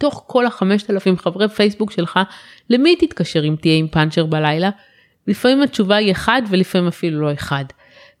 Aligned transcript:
מתוך 0.00 0.24
כל 0.26 0.46
החמשת 0.46 0.90
אלפים 0.90 1.18
חברי 1.18 1.48
פייסבוק 1.48 1.90
שלך, 1.90 2.18
למי 2.70 2.96
תתקשר 2.96 3.44
אם 3.44 3.56
תהיה 3.60 3.76
עם 3.76 3.88
פאנצ'ר 3.88 4.26
בלילה? 4.26 4.70
לפעמים 5.26 5.62
התשובה 5.62 5.96
היא 5.96 6.12
אחד 6.12 6.42
ולפעמים 6.48 6.88
אפילו 6.88 7.20
לא 7.20 7.32
אחד. 7.32 7.64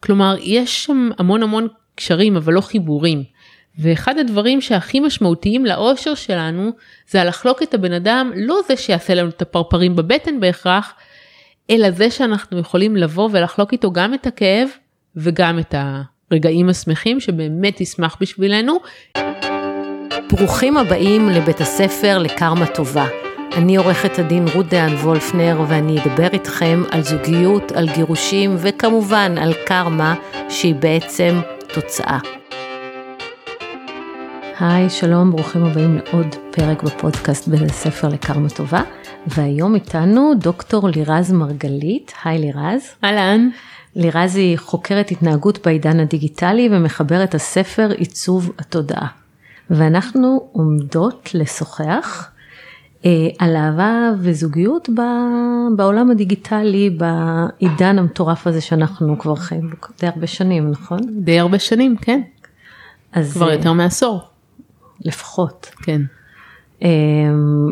כלומר, 0.00 0.36
יש 0.40 0.84
שם 0.84 1.10
המון 1.18 1.42
המון 1.42 1.68
קשרים 1.94 2.36
אבל 2.36 2.52
לא 2.52 2.60
חיבורים. 2.60 3.24
ואחד 3.78 4.18
הדברים 4.18 4.60
שהכי 4.60 5.00
משמעותיים 5.00 5.66
לאושר 5.66 6.14
שלנו 6.14 6.70
זה 7.08 7.24
לחלוק 7.24 7.62
את 7.62 7.74
הבן 7.74 7.92
אדם, 7.92 8.32
לא 8.36 8.60
זה 8.68 8.76
שיעשה 8.76 9.14
לנו 9.14 9.28
את 9.28 9.42
הפרפרים 9.42 9.96
בבטן 9.96 10.40
בהכרח, 10.40 10.94
אלא 11.70 11.90
זה 11.90 12.10
שאנחנו 12.10 12.58
יכולים 12.58 12.96
לבוא 12.96 13.28
ולחלוק 13.32 13.72
איתו 13.72 13.92
גם 13.92 14.14
את 14.14 14.26
הכאב 14.26 14.68
וגם 15.16 15.58
את 15.58 15.74
הרגעים 16.30 16.68
השמחים 16.68 17.20
שבאמת 17.20 17.80
ישמח 17.80 18.16
בשבילנו. 18.20 18.78
ברוכים 20.32 20.76
הבאים 20.76 21.28
לבית 21.28 21.60
הספר 21.60 22.18
לקרמה 22.18 22.66
טובה. 22.66 23.06
אני 23.56 23.76
עורכת 23.76 24.18
הדין 24.18 24.44
רות 24.54 24.66
דהן 24.66 24.92
וולפנר 24.94 25.62
ואני 25.68 25.98
אדבר 26.00 26.28
איתכם 26.32 26.82
על 26.90 27.02
זוגיות, 27.02 27.72
על 27.72 27.88
גירושים 27.94 28.56
וכמובן 28.58 29.34
על 29.38 29.52
קרמה 29.66 30.14
שהיא 30.48 30.74
בעצם 30.74 31.40
תוצאה. 31.74 32.18
היי, 34.60 34.90
שלום, 34.90 35.30
ברוכים 35.30 35.64
הבאים 35.64 35.98
לעוד 35.98 36.36
פרק 36.50 36.82
בפודקאסט 36.82 37.48
בית 37.48 37.70
הספר 37.70 38.08
לקרמה 38.08 38.48
טובה. 38.48 38.82
והיום 39.26 39.74
איתנו 39.74 40.32
דוקטור 40.38 40.88
לירז 40.88 41.32
מרגלית. 41.32 42.12
היי 42.24 42.38
לירז. 42.38 42.82
אהלן. 43.04 43.48
לירז 43.96 44.36
היא 44.36 44.58
חוקרת 44.58 45.10
התנהגות 45.10 45.66
בעידן 45.66 46.00
הדיגיטלי 46.00 46.68
ומחברת 46.72 47.34
הספר 47.34 47.90
עיצוב 47.90 48.52
התודעה. 48.58 49.19
ואנחנו 49.70 50.48
עומדות 50.52 51.30
לשוחח 51.34 52.30
אה, 53.04 53.28
על 53.38 53.56
אהבה 53.56 54.10
וזוגיות 54.18 54.88
ב, 54.88 55.00
בעולם 55.76 56.10
הדיגיטלי, 56.10 56.90
בעידן 56.90 57.98
המטורף 57.98 58.46
הזה 58.46 58.60
שאנחנו 58.60 59.18
כבר 59.18 59.36
חיים 59.36 59.70
בו 59.70 59.76
די 60.00 60.06
הרבה 60.06 60.26
שנים, 60.26 60.70
נכון? 60.70 61.00
די 61.24 61.40
הרבה 61.40 61.58
שנים, 61.58 61.96
כן. 61.96 62.20
אז 63.12 63.32
כבר 63.32 63.48
אה, 63.48 63.54
יותר 63.54 63.72
מעשור. 63.72 64.22
לפחות. 65.04 65.70
כן. 65.82 66.02
אמ, 66.82 66.88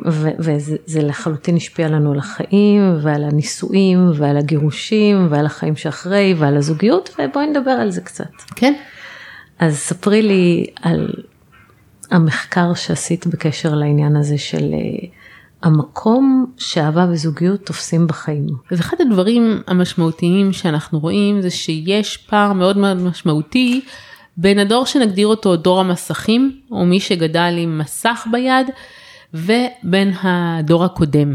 ו- 0.06 0.30
וזה 0.38 1.02
לחלוטין 1.02 1.56
השפיע 1.56 1.88
לנו 1.88 2.12
על 2.12 2.18
החיים 2.18 2.96
ועל 3.02 3.24
הנישואים 3.24 4.10
ועל 4.14 4.36
הגירושים 4.36 5.26
ועל 5.30 5.46
החיים 5.46 5.76
שאחרי 5.76 6.34
ועל 6.38 6.56
הזוגיות 6.56 7.14
ובואי 7.18 7.46
נדבר 7.46 7.70
על 7.70 7.90
זה 7.90 8.00
קצת. 8.00 8.30
כן. 8.56 8.74
אז 9.58 9.76
ספרי 9.76 10.22
לי 10.22 10.66
על 10.82 11.12
המחקר 12.10 12.74
שעשית 12.74 13.26
בקשר 13.26 13.74
לעניין 13.74 14.16
הזה 14.16 14.38
של 14.38 14.64
אה, 14.72 15.08
המקום 15.62 16.46
שאהבה 16.56 17.06
וזוגיות 17.10 17.66
תופסים 17.66 18.06
בחיים. 18.06 18.46
אז 18.70 18.80
אחד 18.80 18.96
הדברים 19.00 19.62
המשמעותיים 19.66 20.52
שאנחנו 20.52 20.98
רואים 20.98 21.40
זה 21.40 21.50
שיש 21.50 22.16
פער 22.16 22.52
מאוד 22.52 22.78
מאוד 22.78 22.96
משמעותי 22.96 23.80
בין 24.36 24.58
הדור 24.58 24.86
שנגדיר 24.86 25.26
אותו 25.26 25.56
דור 25.56 25.80
המסכים, 25.80 26.60
או 26.70 26.84
מי 26.84 27.00
שגדל 27.00 27.54
עם 27.58 27.78
מסך 27.78 28.26
ביד, 28.32 28.66
ובין 29.34 30.12
הדור 30.22 30.84
הקודם. 30.84 31.34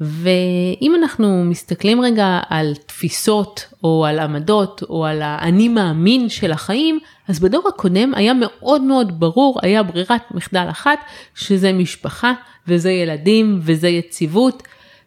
ואם 0.00 0.92
אנחנו 1.02 1.44
מסתכלים 1.44 2.00
רגע 2.00 2.40
על 2.48 2.74
תפיסות 2.86 3.66
או 3.84 4.06
על 4.06 4.18
עמדות 4.18 4.82
או 4.88 5.06
על 5.06 5.22
האני 5.22 5.68
מאמין 5.68 6.28
של 6.28 6.52
החיים, 6.52 6.98
אז 7.28 7.40
בדור 7.40 7.68
הקודם 7.68 8.14
היה 8.14 8.32
מאוד 8.34 8.82
מאוד 8.82 9.20
ברור, 9.20 9.58
היה 9.62 9.82
ברירת 9.82 10.22
מחדל 10.30 10.66
אחת, 10.70 10.98
שזה 11.34 11.72
משפחה 11.72 12.32
וזה 12.68 12.90
ילדים 12.90 13.58
וזה 13.62 13.88
יציבות. 13.88 14.62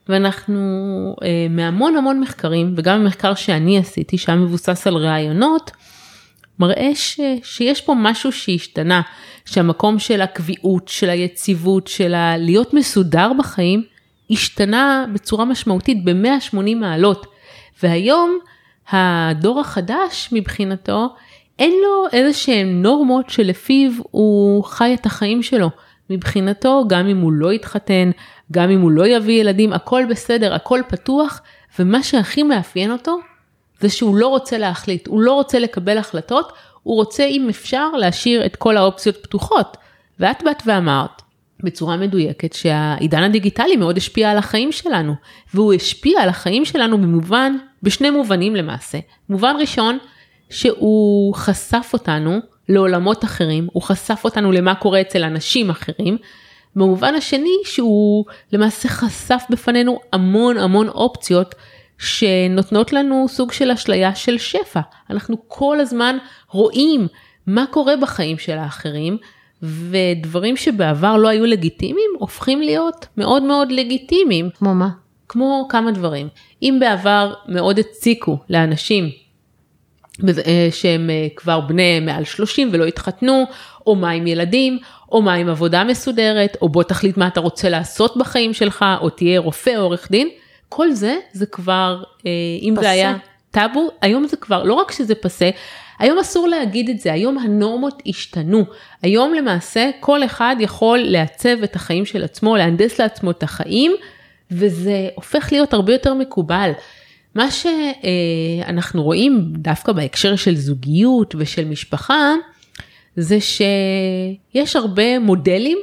ואנחנו 0.09 0.59
אה, 1.23 1.47
מהמון 1.49 1.95
המון 1.95 2.19
מחקרים, 2.19 2.73
וגם 2.77 3.01
המחקר 3.01 3.35
שאני 3.35 3.77
עשיתי, 3.77 4.17
שהיה 4.17 4.37
מבוסס 4.37 4.87
על 4.87 4.95
ראיונות, 4.95 5.71
מראה 6.59 6.89
ש, 6.95 7.19
שיש 7.43 7.81
פה 7.81 7.93
משהו 7.97 8.31
שהשתנה, 8.31 9.01
שהמקום 9.45 9.99
של 9.99 10.21
הקביעות, 10.21 10.87
של 10.87 11.09
היציבות, 11.09 11.87
של 11.87 12.13
ה- 12.13 12.37
להיות 12.37 12.73
מסודר 12.73 13.31
בחיים, 13.39 13.83
השתנה 14.31 15.05
בצורה 15.13 15.45
משמעותית 15.45 16.05
ב-180 16.05 16.75
מעלות. 16.75 17.25
והיום 17.83 18.39
הדור 18.91 19.59
החדש 19.59 20.29
מבחינתו, 20.31 21.15
אין 21.59 21.73
לו 21.83 22.05
איזה 22.13 22.33
שהן 22.33 22.81
נורמות 22.81 23.29
שלפיו 23.29 23.91
הוא 24.11 24.63
חי 24.63 24.93
את 24.93 25.05
החיים 25.05 25.43
שלו. 25.43 25.69
מבחינתו, 26.09 26.83
גם 26.87 27.07
אם 27.07 27.17
הוא 27.17 27.31
לא 27.33 27.53
יתחתן, 27.53 28.11
גם 28.51 28.69
אם 28.69 28.81
הוא 28.81 28.91
לא 28.91 29.07
יביא 29.07 29.41
ילדים, 29.41 29.73
הכל 29.73 30.03
בסדר, 30.09 30.53
הכל 30.53 30.81
פתוח, 30.87 31.41
ומה 31.79 32.03
שהכי 32.03 32.43
מאפיין 32.43 32.91
אותו, 32.91 33.17
זה 33.79 33.89
שהוא 33.89 34.15
לא 34.15 34.27
רוצה 34.27 34.57
להחליט, 34.57 35.07
הוא 35.07 35.21
לא 35.21 35.33
רוצה 35.33 35.59
לקבל 35.59 35.97
החלטות, 35.97 36.53
הוא 36.83 36.95
רוצה 36.95 37.25
אם 37.25 37.49
אפשר 37.49 37.91
להשאיר 37.91 38.45
את 38.45 38.55
כל 38.55 38.77
האופציות 38.77 39.17
פתוחות. 39.23 39.77
ואת 40.19 40.43
באת 40.43 40.63
ואמרת, 40.65 41.21
בצורה 41.63 41.97
מדויקת, 41.97 42.53
שהעידן 42.53 43.23
הדיגיטלי 43.23 43.75
מאוד 43.75 43.97
השפיע 43.97 44.31
על 44.31 44.37
החיים 44.37 44.71
שלנו, 44.71 45.13
והוא 45.53 45.73
השפיע 45.73 46.21
על 46.21 46.29
החיים 46.29 46.65
שלנו 46.65 46.97
במובן, 46.97 47.57
בשני 47.83 48.09
מובנים 48.09 48.55
למעשה. 48.55 48.99
מובן 49.29 49.55
ראשון, 49.59 49.97
שהוא 50.49 51.33
חשף 51.33 51.89
אותנו 51.93 52.39
לעולמות 52.69 53.23
אחרים, 53.23 53.67
הוא 53.73 53.83
חשף 53.83 54.21
אותנו 54.23 54.51
למה 54.51 54.75
קורה 54.75 55.01
אצל 55.01 55.23
אנשים 55.23 55.69
אחרים. 55.69 56.17
במובן 56.75 57.15
השני 57.15 57.55
שהוא 57.63 58.25
למעשה 58.53 58.89
חשף 58.89 59.43
בפנינו 59.49 59.99
המון 60.13 60.57
המון 60.57 60.87
אופציות 60.87 61.55
שנותנות 61.97 62.93
לנו 62.93 63.25
סוג 63.29 63.51
של 63.51 63.71
אשליה 63.71 64.15
של 64.15 64.37
שפע. 64.37 64.79
אנחנו 65.09 65.37
כל 65.47 65.79
הזמן 65.79 66.17
רואים 66.51 67.07
מה 67.47 67.65
קורה 67.71 67.95
בחיים 67.97 68.37
של 68.37 68.57
האחרים, 68.57 69.17
ודברים 69.63 70.57
שבעבר 70.57 71.17
לא 71.17 71.27
היו 71.27 71.45
לגיטימיים, 71.45 72.09
הופכים 72.19 72.61
להיות 72.61 73.07
מאוד 73.17 73.43
מאוד 73.43 73.71
לגיטימיים. 73.71 74.49
כמו 74.57 74.75
מה? 74.75 74.89
כמו 75.27 75.67
כמה 75.69 75.91
דברים. 75.91 76.27
אם 76.61 76.77
בעבר 76.79 77.33
מאוד 77.47 77.79
הציקו 77.79 78.37
לאנשים 78.49 79.09
שהם 80.71 81.09
אה, 81.09 81.27
כבר 81.35 81.59
בני 81.59 81.99
מעל 81.99 82.23
30 82.23 82.69
ולא 82.71 82.85
התחתנו, 82.85 83.45
או 83.87 83.95
מה 83.95 84.09
עם 84.09 84.27
ילדים, 84.27 84.79
או 85.11 85.21
מה 85.21 85.33
עם 85.33 85.49
עבודה 85.49 85.83
מסודרת, 85.83 86.57
או 86.61 86.69
בוא 86.69 86.83
תחליט 86.83 87.17
מה 87.17 87.27
אתה 87.27 87.39
רוצה 87.39 87.69
לעשות 87.69 88.17
בחיים 88.17 88.53
שלך, 88.53 88.85
או 89.01 89.09
תהיה 89.09 89.39
רופא 89.39 89.69
או 89.77 89.81
עורך 89.81 90.11
דין, 90.11 90.29
כל 90.69 90.91
זה, 90.91 91.17
זה 91.31 91.45
כבר, 91.45 92.03
אה, 92.25 92.31
אם 92.61 92.73
פסה. 92.73 92.81
זה 92.81 92.89
היה 92.89 93.17
טאבו, 93.51 93.89
היום 94.01 94.27
זה 94.27 94.37
כבר, 94.37 94.63
לא 94.63 94.73
רק 94.73 94.91
שזה 94.91 95.15
פסה, 95.15 95.49
היום 95.99 96.19
אסור 96.19 96.47
להגיד 96.47 96.89
את 96.89 96.99
זה, 96.99 97.13
היום 97.13 97.37
הנורמות 97.37 98.01
השתנו. 98.07 98.65
היום 99.01 99.33
למעשה 99.33 99.89
כל 99.99 100.23
אחד 100.23 100.55
יכול 100.59 100.99
לעצב 100.99 101.63
את 101.63 101.75
החיים 101.75 102.05
של 102.05 102.23
עצמו, 102.23 102.55
להנדס 102.55 102.99
לעצמו 102.99 103.31
את 103.31 103.43
החיים, 103.43 103.95
וזה 104.51 105.09
הופך 105.15 105.51
להיות 105.51 105.73
הרבה 105.73 105.93
יותר 105.93 106.13
מקובל. 106.13 106.71
מה 107.35 107.47
שאנחנו 107.51 109.03
רואים 109.03 109.53
דווקא 109.57 109.91
בהקשר 109.91 110.35
של 110.35 110.55
זוגיות 110.55 111.35
ושל 111.37 111.65
משפחה, 111.65 112.33
זה 113.15 113.37
שיש 113.41 114.75
הרבה 114.75 115.19
מודלים 115.19 115.77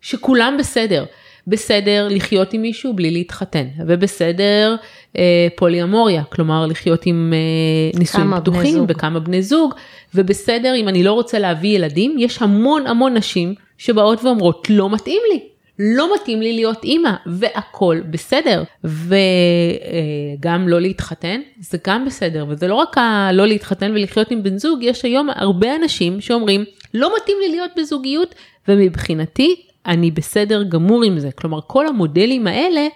שכולם 0.00 0.56
בסדר. 0.58 1.04
בסדר 1.46 2.08
לחיות 2.10 2.52
עם 2.52 2.62
מישהו 2.62 2.92
בלי 2.92 3.10
להתחתן, 3.10 3.66
ובסדר 3.86 4.76
אה, 5.18 5.48
פוליאמוריה, 5.56 6.24
כלומר 6.24 6.66
לחיות 6.66 7.06
עם 7.06 7.32
אה, 7.34 7.98
נישואים 7.98 8.30
פתוחים. 8.36 8.84
וכמה 8.88 9.20
בני 9.20 9.42
זוג, 9.42 9.74
ובסדר 10.14 10.74
אם 10.76 10.88
אני 10.88 11.02
לא 11.02 11.12
רוצה 11.12 11.38
להביא 11.38 11.76
ילדים, 11.76 12.16
יש 12.18 12.42
המון 12.42 12.86
המון 12.86 13.16
נשים 13.16 13.54
שבאות 13.78 14.24
ואומרות 14.24 14.66
לא 14.70 14.90
מתאים 14.90 15.22
לי. 15.32 15.40
לא 15.78 16.14
מתאים 16.14 16.42
לי 16.42 16.52
להיות 16.52 16.84
אימא 16.84 17.10
והכל 17.26 18.00
בסדר. 18.10 18.62
וגם 18.84 20.68
לא 20.68 20.80
להתחתן 20.80 21.40
זה 21.60 21.78
גם 21.86 22.04
בסדר. 22.04 22.46
וזה 22.48 22.68
לא 22.68 22.74
רק 22.74 22.98
הלא 22.98 23.46
להתחתן 23.46 23.92
ולחיות 23.94 24.30
עם 24.30 24.42
בן 24.42 24.58
זוג 24.58 24.82
יש 24.82 25.04
היום 25.04 25.28
הרבה 25.34 25.76
אנשים 25.76 26.20
שאומרים 26.20 26.64
לא 26.94 27.12
מתאים 27.16 27.36
לי 27.40 27.48
להיות 27.48 27.70
בזוגיות 27.76 28.34
ומבחינתי 28.68 29.56
אני 29.86 30.10
בסדר 30.10 30.62
גמור 30.62 31.04
עם 31.04 31.18
זה. 31.18 31.32
כלומר 31.32 31.60
כל 31.66 31.86
המודלים 31.86 32.46
האלה 32.46 32.86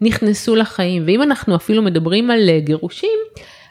נכנסו 0.00 0.56
לחיים. 0.56 1.02
ואם 1.06 1.22
אנחנו 1.22 1.56
אפילו 1.56 1.82
מדברים 1.82 2.30
על 2.30 2.48
אה, 2.48 2.60
גירושים 2.60 3.18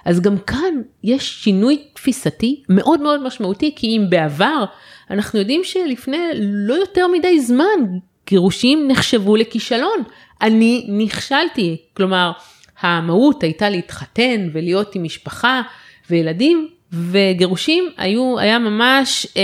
אז 0.06 0.22
גם 0.22 0.38
כאן 0.38 0.82
יש 1.04 1.44
שינוי 1.44 1.84
תפיסתי 1.94 2.64
מאוד 2.70 3.02
מאוד 3.02 3.24
משמעותי 3.24 3.74
כי 3.76 3.88
אם 3.88 4.06
בעבר 4.10 4.64
אנחנו 5.12 5.40
יודעים 5.40 5.62
שלפני 5.64 6.18
לא 6.40 6.74
יותר 6.74 7.08
מדי 7.08 7.40
זמן 7.40 7.98
גירושים 8.32 8.88
נחשבו 8.88 9.36
לכישלון. 9.36 10.04
אני 10.42 10.86
נכשלתי, 10.88 11.78
כלומר 11.94 12.32
המהות 12.82 13.44
הייתה 13.44 13.70
להתחתן 13.70 14.50
ולהיות 14.54 14.96
עם 14.96 15.04
משפחה 15.04 15.62
וילדים 16.10 16.68
וגירושים 16.94 17.90
היו, 17.98 18.40
היה 18.40 18.60
ממש 18.60 19.28
אה, 19.38 19.42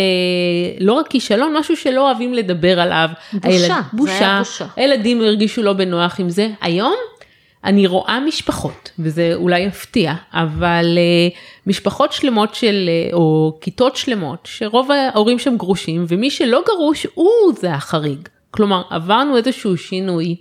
לא 0.80 0.94
רק 0.94 1.07
כישלון, 1.07 1.57
משהו 1.57 1.78
שלא 1.78 2.07
אוהבים 2.07 2.34
לדבר 2.34 2.80
עליו. 2.80 3.10
בושה, 3.34 3.48
הילד, 3.48 3.68
זה 3.68 3.74
היה 3.74 3.81
בושה, 3.94 4.39
בושה. 4.39 4.66
הילדים 4.75 5.22
הרגישו 5.22 5.63
לא 5.63 5.74
בנוח 5.74 6.19
עם 6.19 6.30
זה. 6.30 6.50
היום 6.62 6.95
אני 7.63 7.88
רואה 7.88 8.19
משפחות, 8.19 8.92
וזה 9.00 9.31
אולי 9.36 9.60
יפתיע, 9.60 10.13
אבל 10.34 10.98
אה, 10.98 11.38
משפחות 11.68 12.13
שלמות 12.13 12.56
של, 12.56 12.89
אה, 12.89 13.10
או 13.13 13.57
כיתות 13.62 13.95
שלמות, 13.95 14.39
שרוב 14.51 14.92
ההורים 14.92 15.39
שם 15.39 15.57
גרושים, 15.57 16.06
ומי 16.07 16.31
שלא 16.31 16.63
גרוש 16.68 17.07
הוא 17.13 17.54
זה 17.56 17.74
החריג. 17.74 18.28
כלומר, 18.57 18.81
עברנו 18.89 19.38
איזשהו 19.38 19.77
שינוי, 19.77 20.36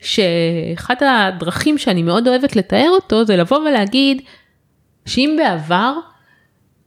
שאחת 0.00 1.02
הדרכים 1.02 1.78
שאני 1.78 2.02
מאוד 2.02 2.28
אוהבת 2.28 2.56
לתאר 2.56 2.88
אותו, 2.90 3.24
זה 3.24 3.36
לבוא 3.36 3.58
ולהגיד, 3.58 4.22
שאם 5.06 5.36
בעבר 5.38 5.94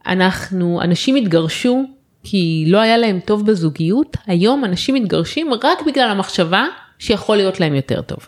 אנחנו, 0.07 0.81
אנשים 0.81 1.15
התגרשו 1.15 1.83
כי 2.23 2.65
לא 2.67 2.77
היה 2.77 2.97
להם 2.97 3.19
טוב 3.19 3.45
בזוגיות, 3.45 4.17
היום 4.27 4.65
אנשים 4.65 4.95
מתגרשים 4.95 5.53
רק 5.53 5.81
בגלל 5.87 6.09
המחשבה 6.09 6.65
שיכול 6.99 7.37
להיות 7.37 7.59
להם 7.59 7.75
יותר 7.75 8.01
טוב. 8.01 8.19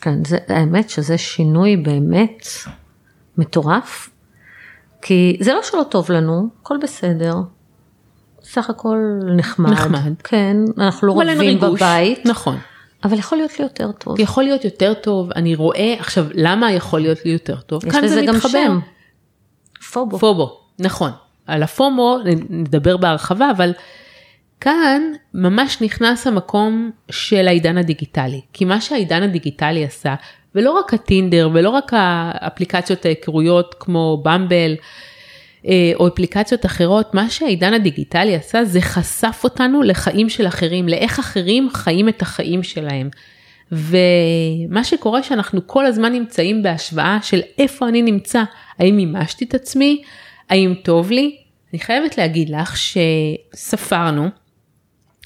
כן, 0.00 0.24
זה, 0.24 0.38
האמת 0.48 0.90
שזה 0.90 1.18
שינוי 1.18 1.76
באמת 1.76 2.46
מטורף, 3.38 4.10
כי 5.02 5.36
זה 5.40 5.52
לא 5.52 5.60
שלא 5.62 5.82
טוב 5.90 6.12
לנו, 6.12 6.48
הכל 6.62 6.76
בסדר. 6.82 7.34
סך 8.42 8.70
הכל 8.70 8.98
נחמד. 9.36 9.70
נחמד. 9.70 10.12
כן, 10.24 10.56
אנחנו 10.78 11.08
לא 11.08 11.20
רבים. 11.26 11.60
בבית, 11.60 12.26
נכון. 12.26 12.58
אבל 13.04 13.18
יכול 13.18 13.38
להיות 13.38 13.58
לי 13.58 13.64
יותר 13.64 13.92
טוב. 13.92 14.20
יכול 14.20 14.44
להיות 14.44 14.64
יותר 14.64 14.94
טוב, 14.94 15.30
אני 15.36 15.54
רואה, 15.54 15.94
עכשיו, 15.98 16.26
למה 16.34 16.72
יכול 16.72 17.00
להיות 17.00 17.24
לי 17.24 17.30
יותר 17.30 17.60
טוב? 17.60 17.86
יש 17.86 17.94
לזה 17.94 18.08
זה 18.14 18.24
גם. 18.26 18.40
שם. 18.40 18.78
פובו. 19.92 20.18
פובו, 20.18 20.60
נכון. 20.78 21.10
על 21.46 21.62
הפומו 21.62 22.18
נדבר 22.50 22.96
בהרחבה, 22.96 23.50
אבל 23.50 23.72
כאן 24.60 25.02
ממש 25.34 25.80
נכנס 25.80 26.26
המקום 26.26 26.90
של 27.10 27.48
העידן 27.48 27.78
הדיגיטלי. 27.78 28.40
כי 28.52 28.64
מה 28.64 28.80
שהעידן 28.80 29.22
הדיגיטלי 29.22 29.84
עשה, 29.84 30.14
ולא 30.54 30.70
רק 30.70 30.94
הטינדר 30.94 31.50
ולא 31.54 31.70
רק 31.70 31.92
האפליקציות 31.96 33.04
ההיכרויות 33.04 33.74
כמו 33.80 34.22
במבל, 34.24 34.74
או 35.94 36.08
אפליקציות 36.08 36.66
אחרות, 36.66 37.14
מה 37.14 37.30
שהעידן 37.30 37.74
הדיגיטלי 37.74 38.34
עשה 38.34 38.64
זה 38.64 38.80
חשף 38.80 39.40
אותנו 39.44 39.82
לחיים 39.82 40.28
של 40.28 40.46
אחרים, 40.46 40.88
לאיך 40.88 41.18
אחרים 41.18 41.68
חיים 41.74 42.08
את 42.08 42.22
החיים 42.22 42.62
שלהם. 42.62 43.10
ומה 43.72 44.84
שקורה 44.84 45.22
שאנחנו 45.22 45.66
כל 45.66 45.86
הזמן 45.86 46.12
נמצאים 46.12 46.62
בהשוואה 46.62 47.18
של 47.22 47.40
איפה 47.58 47.88
אני 47.88 48.02
נמצא, 48.02 48.42
האם 48.78 48.96
מימשתי 48.96 49.44
את 49.44 49.54
עצמי, 49.54 50.02
האם 50.50 50.74
טוב 50.82 51.10
לי. 51.10 51.36
אני 51.72 51.80
חייבת 51.80 52.18
להגיד 52.18 52.50
לך 52.50 52.76
שספרנו, 52.76 54.28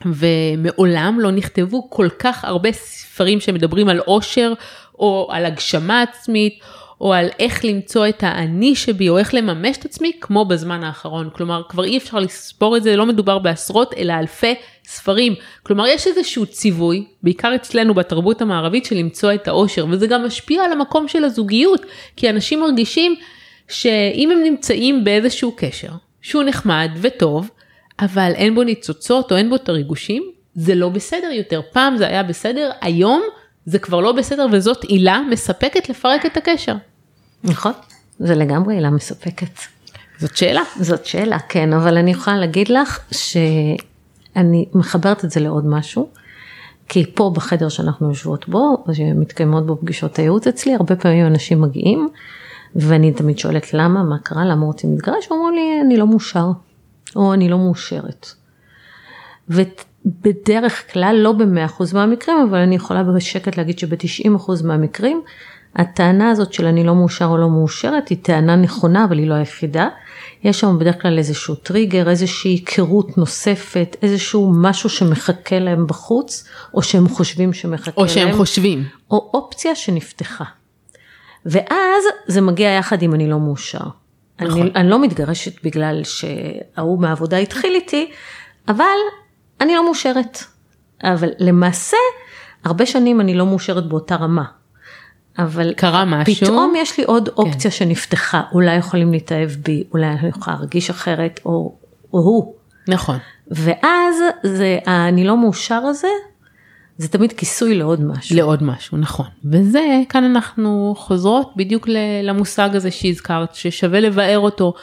ומעולם 0.07 1.21
לא 1.21 1.31
נכתבו 1.31 1.91
כל 1.91 2.09
כך 2.19 2.45
הרבה 2.45 2.73
ספרים 2.73 3.41
שמדברים 3.41 3.89
על 3.89 4.01
אושר, 4.01 4.53
או 4.99 5.29
על 5.31 5.47
הגשמה 5.47 6.03
עצמית, 6.03 6.59
או 7.05 7.15
על 7.15 7.29
איך 7.39 7.65
למצוא 7.65 8.09
את 8.09 8.23
האני 8.23 8.75
שבי, 8.75 9.09
או 9.09 9.19
איך 9.19 9.35
לממש 9.35 9.77
את 9.77 9.85
עצמי, 9.85 10.13
כמו 10.21 10.45
בזמן 10.45 10.85
האחרון. 10.85 11.31
כלומר, 11.33 11.63
כבר 11.69 11.85
אי 11.85 11.97
אפשר 11.97 12.19
לספור 12.19 12.77
את 12.77 12.83
זה, 12.83 12.97
לא 12.97 13.07
מדובר 13.07 13.39
בעשרות, 13.39 13.95
אלא 13.97 14.13
אלפי 14.13 14.55
ספרים. 14.85 15.35
כלומר, 15.63 15.87
יש 15.87 16.07
איזשהו 16.07 16.47
ציווי, 16.47 17.05
בעיקר 17.23 17.55
אצלנו 17.55 17.95
בתרבות 17.95 18.43
המערבית, 18.43 18.85
של 18.85 18.97
למצוא 18.97 19.35
את 19.35 19.49
האושר, 19.49 19.87
וזה 19.91 20.07
גם 20.07 20.25
משפיע 20.27 20.65
על 20.65 20.73
המקום 20.73 21.09
של 21.09 21.25
הזוגיות, 21.25 21.87
כי 22.17 22.31
אנשים 22.31 22.61
מרגישים 22.61 23.15
שאם 23.69 24.31
הם 24.31 24.43
נמצאים 24.43 25.05
באיזשהו 25.05 25.53
קשר, 25.57 25.91
שהוא 26.23 26.43
נחמד 26.43 26.91
וטוב, 27.01 27.51
אבל 28.01 28.33
אין 28.35 28.55
בו 28.55 28.63
ניצוצות 28.63 29.33
או 29.33 29.37
אין 29.37 29.51
בו 29.51 29.57
את 29.57 29.69
הריגושים, 29.69 30.23
זה 30.55 30.75
לא 30.75 30.89
בסדר 30.89 31.31
יותר. 31.33 31.61
פעם 31.73 31.97
זה 31.97 32.07
היה 32.07 32.23
בסדר, 32.23 32.71
היום 32.81 33.23
זה 33.67 33.79
כבר 33.79 34.01
לא 34.01 34.13
בסדר, 34.13 34.47
וזאת 34.53 34.85
עילה 34.85 35.21
מספקת 35.31 35.89
לפרק 35.89 36.27
את 36.27 36.37
הקשר. 36.37 36.75
נכון, 37.45 37.73
זה 38.19 38.35
לגמרי 38.35 38.75
עילה 38.75 38.91
מספקת. 38.91 39.59
זאת 40.19 40.37
שאלה. 40.37 40.63
זאת 40.81 41.07
שאלה, 41.07 41.39
כן, 41.39 41.73
אבל 41.73 41.97
אני 41.97 42.11
יכולה 42.11 42.37
להגיד 42.37 42.69
לך 42.69 42.99
שאני 43.11 44.67
מחברת 44.75 45.25
את 45.25 45.31
זה 45.31 45.41
לעוד 45.41 45.67
משהו, 45.67 46.09
כי 46.89 47.13
פה 47.15 47.33
בחדר 47.35 47.69
שאנחנו 47.69 48.09
יושבות 48.09 48.49
בו, 48.49 48.85
שמתקיימות 48.93 49.67
בו 49.67 49.77
פגישות 49.77 50.19
הייעוץ 50.19 50.47
אצלי, 50.47 50.75
הרבה 50.75 50.97
פעמים 50.97 51.27
אנשים 51.27 51.61
מגיעים, 51.61 52.09
ואני 52.77 53.13
תמיד 53.13 53.39
שואלת 53.39 53.75
למה, 53.75 54.03
מה 54.03 54.19
קרה, 54.19 54.45
למה 54.45 54.67
רוצים 54.67 54.93
להתגרש, 54.93 55.31
ואומרים 55.31 55.55
לי, 55.55 55.81
אני 55.87 55.97
לא 55.97 56.07
מאושר, 56.07 56.51
או 57.17 57.35
אני 57.35 57.49
לא 57.49 57.59
מאושרת. 57.59 58.27
ובדרך 59.49 60.93
כלל, 60.93 61.17
לא 61.19 61.33
ב-100% 61.33 61.95
מהמקרים, 61.95 62.37
אבל 62.51 62.59
אני 62.59 62.75
יכולה 62.75 63.03
בשקט 63.03 63.57
להגיד 63.57 63.79
שב-90% 63.79 64.65
מהמקרים, 64.65 65.23
הטענה 65.77 66.31
הזאת 66.31 66.53
של 66.53 66.67
אני 66.67 66.85
לא 66.85 66.95
מאושר 66.95 67.25
או 67.25 67.37
לא 67.37 67.51
מאושרת 67.51 68.09
היא 68.09 68.19
טענה 68.23 68.57
נכונה, 68.57 69.05
אבל 69.05 69.19
היא 69.19 69.27
לא 69.27 69.35
היחידה. 69.35 69.89
יש 70.45 70.61
שם 70.61 70.79
בדרך 70.79 71.03
כלל 71.03 71.19
איזשהו 71.19 71.55
טריגר, 71.55 72.11
איזושהי 72.11 72.51
היכרות 72.51 73.19
נוספת, 73.19 73.97
איזשהו 74.03 74.53
משהו 74.57 74.89
שמחכה 74.89 75.59
להם 75.59 75.87
בחוץ, 75.87 76.49
או 76.75 76.83
שהם 76.83 77.09
חושבים 77.09 77.53
שמחכה 77.53 77.91
או 77.97 78.05
להם. 78.05 78.15
שהם 78.15 78.37
חושבים. 78.37 78.85
או 79.11 79.31
אופציה 79.35 79.75
שנפתחה. 79.75 80.45
ואז 81.47 82.05
זה 82.27 82.41
מגיע 82.41 82.69
יחד 82.69 83.03
עם 83.03 83.15
אני 83.15 83.31
לא 83.31 83.41
מאושר. 83.41 83.85
נכון. 84.41 84.61
אני, 84.61 84.71
אני 84.75 84.91
לא 84.91 85.03
מתגרשת 85.03 85.65
בגלל 85.65 86.03
שההוא 86.05 87.01
מהעבודה 87.01 87.37
התחיל 87.37 87.75
איתי, 87.75 88.11
אבל 88.69 88.85
אני 89.61 89.75
לא 89.75 89.85
מאושרת. 89.85 90.39
אבל 91.05 91.29
למעשה, 91.39 91.97
הרבה 92.65 92.87
שנים 92.87 93.21
אני 93.21 93.35
לא 93.35 93.47
מאושרת 93.47 93.89
באותה 93.89 94.17
רמה. 94.17 94.45
אבל 95.39 95.75
קרה 95.75 96.05
משהו. 96.05 96.35
כן. 96.35 96.47
פתאום 96.47 96.75
יש 96.77 96.99
לי 96.99 97.05
עוד 97.05 97.29
אופציה 97.29 97.71
שנפתחה, 97.71 98.43
אולי 98.53 98.77
יכולים 98.77 99.13
להתאהב 99.13 99.51
בי, 99.51 99.85
אולי 99.93 100.07
אני 100.07 100.29
יכולה 100.29 100.57
להרגיש 100.57 100.91
אחרת, 100.91 101.41
או, 101.45 101.75
או 102.13 102.19
הוא. 102.19 102.55
נכון. 102.89 103.19
ואז 103.51 104.17
זה, 104.43 104.79
אני 104.87 105.25
לא 105.25 105.37
מאושר 105.37 105.75
הזה, 105.75 106.09
זה 106.99 107.09
תמיד 107.09 107.33
כיסוי 107.33 107.75
לעוד 107.75 108.01
משהו. 108.01 108.37
לעוד 108.37 108.63
משהו, 108.63 108.99
נכון. 108.99 109.27
וזה, 109.45 110.01
כאן 110.09 110.25
אנחנו 110.25 110.95
חוזרות 110.99 111.53
בדיוק 111.57 111.89
למושג 112.23 112.77
הזה 112.77 112.91
שהזכרת, 112.91 113.55
ששווה 113.55 114.01
לבאר 114.01 114.39
אותו. 114.39 114.75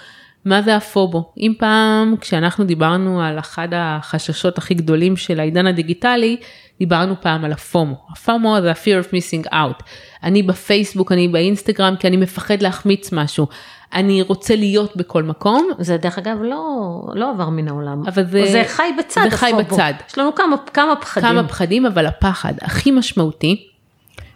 מה 0.46 0.62
זה 0.62 0.76
הפובו? 0.76 1.34
אם 1.38 1.54
פעם 1.60 2.16
כשאנחנו 2.22 2.66
דיברנו 2.66 3.22
על 3.22 3.40
אחד 3.40 3.68
החששות 3.72 4.58
הכי 4.58 4.74
גדולים 4.74 5.18
של 5.18 5.40
העידן 5.40 5.68
הדיגיטלי, 5.68 6.38
דיברנו 6.80 7.16
פעם 7.22 7.46
על 7.46 7.52
הפומו. 7.52 7.96
הפומו 8.12 8.58
זה 8.62 8.72
ה-fear 8.72 9.06
of 9.06 9.08
missing 9.08 9.54
out. 9.54 9.84
אני 10.24 10.44
בפייסבוק, 10.44 11.12
אני 11.12 11.28
באינסטגרם 11.28 11.96
כי 12.00 12.08
אני 12.08 12.18
מפחד 12.18 12.62
להחמיץ 12.62 13.12
משהו. 13.12 13.48
אני 13.94 14.22
רוצה 14.22 14.56
להיות 14.56 14.96
בכל 14.96 15.24
מקום. 15.24 15.70
זה 15.80 15.98
דרך 15.98 16.18
אגב 16.18 16.38
לא, 16.42 16.66
לא 17.14 17.30
עבר 17.30 17.50
מן 17.50 17.68
העולם. 17.68 18.04
אבל 18.08 18.24
זה- 18.26 18.46
זה 18.52 18.64
חי 18.68 18.90
בצד. 19.00 19.22
זה 19.32 19.38
חי. 19.38 19.52
בצד. 19.60 19.94
יש 20.10 20.18
לנו 20.18 20.36
כמה, 20.36 20.56
כמה 20.74 20.96
פחדים. 20.96 21.30
כמה 21.30 21.48
פחדים, 21.48 21.86
אבל 21.86 22.06
הפחד 22.06 22.54
הכי 22.62 22.92
משמעותי, 22.92 23.68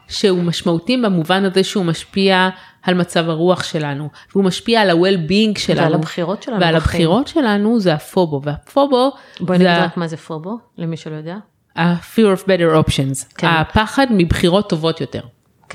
שהוא 0.08 0.44
משמעותי 0.44 0.98
במובן 0.98 1.46
הזה 1.46 1.64
שהוא 1.64 1.86
משפיע 1.86 2.50
על 2.84 2.94
מצב 2.94 3.30
הרוח 3.30 3.64
שלנו, 3.64 4.10
והוא 4.32 4.44
משפיע 4.44 4.82
על 4.82 4.90
ה-well-being 4.90 5.60
שלנו. 5.60 5.82
ועל 5.82 5.94
הבחירות 5.94 6.44
שלנו 6.44 6.60
ועל 6.62 6.76
בחיים. 6.76 7.02
הבחירות 7.08 7.28
שלנו 7.28 7.80
זה 7.80 7.94
הפובו, 7.94 8.42
והפובו 8.44 9.12
בואי 9.40 9.58
זה 9.58 9.84
רק 9.84 9.98
מה 9.98 10.08
זה 10.08 10.18
פובו, 10.18 10.58
למי 10.78 10.98
שלא 10.98 11.16
יודע. 11.16 11.36
ה-fear 11.76 12.40
of 12.40 12.44
better 12.44 12.88
options, 12.88 13.36
כן. 13.38 13.48
הפחד 13.48 14.08
מבחירות 14.10 14.70
טובות 14.70 15.02
יותר. 15.02 15.22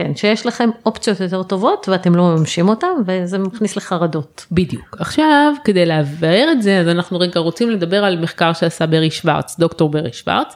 כן, 0.01 0.17
שיש 0.17 0.47
לכם 0.47 0.71
אופציות 0.87 1.21
יותר 1.21 1.43
טובות 1.43 1.89
ואתם 1.89 2.15
לא 2.15 2.23
מממשים 2.23 2.69
אותן 2.69 2.87
וזה 3.07 3.39
מכניס 3.39 3.77
לחרדות. 3.77 4.47
בדיוק. 4.53 4.97
עכשיו, 5.01 5.53
כדי 5.65 5.87
להבהר 5.87 6.49
את 6.53 6.63
זה, 6.63 6.79
אז 6.79 6.89
אנחנו 6.89 7.19
רגע 7.19 7.41
רוצים 7.41 7.71
לדבר 7.71 8.05
על 8.05 8.19
מחקר 8.19 8.53
שעשה 8.53 8.87
ברי 8.87 9.11
שוורץ, 9.11 9.59
דוקטור 9.59 9.89
ברי 9.89 10.13
שוורץ, 10.13 10.55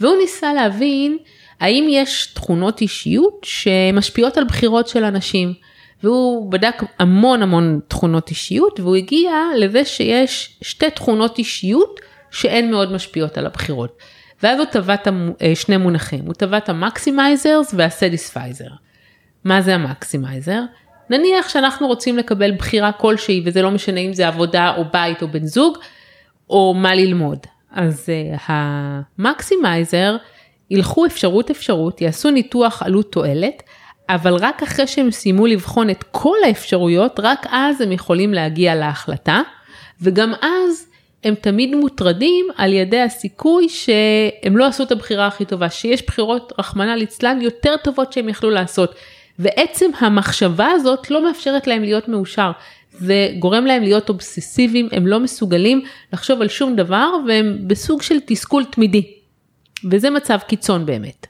והוא 0.00 0.16
ניסה 0.20 0.52
להבין 0.52 1.18
האם 1.60 1.86
יש 1.90 2.26
תכונות 2.26 2.80
אישיות 2.80 3.40
שמשפיעות 3.42 4.36
על 4.36 4.44
בחירות 4.44 4.88
של 4.88 5.04
אנשים. 5.04 5.54
והוא 6.02 6.52
בדק 6.52 6.82
המון 6.98 7.42
המון 7.42 7.80
תכונות 7.88 8.30
אישיות, 8.30 8.80
והוא 8.80 8.96
הגיע 8.96 9.32
לזה 9.56 9.84
שיש 9.84 10.56
שתי 10.62 10.90
תכונות 10.90 11.38
אישיות 11.38 12.00
שהן 12.30 12.70
מאוד 12.70 12.92
משפיעות 12.92 13.38
על 13.38 13.46
הבחירות. 13.46 13.98
ואז 14.42 14.58
הוא 14.58 14.66
טבע 14.66 14.94
אה, 15.42 15.52
שני 15.54 15.76
מונחים, 15.76 16.24
הוא 16.26 16.34
טבע 16.34 16.58
את 16.58 16.68
ה 16.68 16.78
maximizers 16.78 17.74
וה 17.76 17.90
satisficer. 17.90 18.68
מה 19.44 19.62
זה 19.62 19.74
ה 19.74 19.82
maximizer? 19.82 20.60
נניח 21.10 21.48
שאנחנו 21.48 21.86
רוצים 21.86 22.18
לקבל 22.18 22.52
בחירה 22.52 22.92
כלשהי 22.92 23.42
וזה 23.44 23.62
לא 23.62 23.70
משנה 23.70 24.00
אם 24.00 24.12
זה 24.12 24.28
עבודה 24.28 24.74
או 24.76 24.84
בית 24.92 25.22
או 25.22 25.28
בן 25.28 25.44
זוג 25.44 25.78
או 26.50 26.74
מה 26.76 26.94
ללמוד. 26.94 27.38
אז 27.72 28.08
uh, 28.08 28.40
המקסימייזר 28.46 30.16
ילכו 30.70 31.06
אפשרות 31.06 31.50
אפשרות, 31.50 32.00
יעשו 32.00 32.30
ניתוח 32.30 32.82
עלות 32.82 33.12
תועלת 33.12 33.62
אבל 34.08 34.34
רק 34.34 34.62
אחרי 34.62 34.86
שהם 34.86 35.10
סיימו 35.10 35.46
לבחון 35.46 35.90
את 35.90 36.04
כל 36.10 36.36
האפשרויות, 36.46 37.20
רק 37.22 37.46
אז 37.50 37.80
הם 37.80 37.92
יכולים 37.92 38.34
להגיע 38.34 38.74
להחלטה, 38.74 39.40
וגם 40.00 40.32
אז 40.42 40.89
הם 41.24 41.34
תמיד 41.34 41.74
מוטרדים 41.74 42.46
על 42.56 42.72
ידי 42.72 43.00
הסיכוי 43.00 43.68
שהם 43.68 44.56
לא 44.56 44.66
עשו 44.66 44.82
את 44.82 44.92
הבחירה 44.92 45.26
הכי 45.26 45.44
טובה, 45.44 45.70
שיש 45.70 46.06
בחירות, 46.06 46.52
רחמנא 46.58 46.90
ליצלן, 46.90 47.40
יותר 47.40 47.76
טובות 47.84 48.12
שהם 48.12 48.28
יכלו 48.28 48.50
לעשות. 48.50 48.94
ועצם 49.38 49.90
המחשבה 49.98 50.66
הזאת 50.66 51.10
לא 51.10 51.24
מאפשרת 51.24 51.66
להם 51.66 51.82
להיות 51.82 52.08
מאושר. 52.08 52.50
זה 52.92 53.28
גורם 53.38 53.66
להם 53.66 53.82
להיות 53.82 54.08
אובססיביים, 54.08 54.88
הם 54.92 55.06
לא 55.06 55.20
מסוגלים 55.20 55.82
לחשוב 56.12 56.40
על 56.40 56.48
שום 56.48 56.76
דבר 56.76 57.08
והם 57.26 57.58
בסוג 57.66 58.02
של 58.02 58.16
תסכול 58.26 58.64
תמידי. 58.64 59.12
וזה 59.90 60.10
מצב 60.10 60.38
קיצון 60.48 60.86
באמת. 60.86 61.26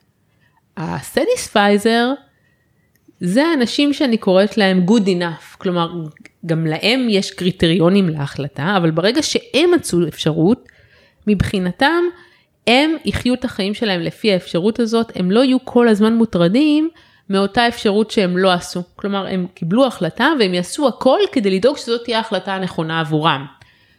ה 0.77 0.89
satisficer 0.89 2.13
זה 3.21 3.47
האנשים 3.47 3.93
שאני 3.93 4.17
קוראת 4.17 4.57
להם 4.57 4.87
good 4.89 5.07
enough, 5.07 5.57
כלומר 5.59 5.91
גם 6.47 6.67
להם 6.67 7.07
יש 7.11 7.31
קריטריונים 7.31 8.09
להחלטה, 8.09 8.75
אבל 8.77 8.91
ברגע 8.91 9.23
שהם 9.23 9.71
מצאו 9.75 10.09
אפשרות, 10.09 10.69
מבחינתם 11.27 12.03
הם 12.67 12.95
יחיו 13.05 13.35
את 13.35 13.45
החיים 13.45 13.75
שלהם 13.75 14.01
לפי 14.01 14.33
האפשרות 14.33 14.81
הזאת, 14.81 15.13
הם 15.15 15.31
לא 15.31 15.45
יהיו 15.45 15.65
כל 15.65 15.89
הזמן 15.89 16.15
מוטרדים 16.15 16.89
מאותה 17.31 17.69
אפשרות 17.69 18.11
שהם 18.11 18.39
לא 18.39 18.53
עשו. 18.53 18.83
כלומר, 18.97 19.27
הם 19.27 19.47
קיבלו 19.55 19.87
החלטה 19.87 20.29
והם 20.39 20.55
יעשו 20.55 20.89
הכל 20.89 21.19
כדי 21.33 21.51
לדאוג 21.51 21.77
שזאת 21.77 22.05
תהיה 22.05 22.17
ההחלטה 22.17 22.55
הנכונה 22.55 23.01
עבורם. 23.01 23.47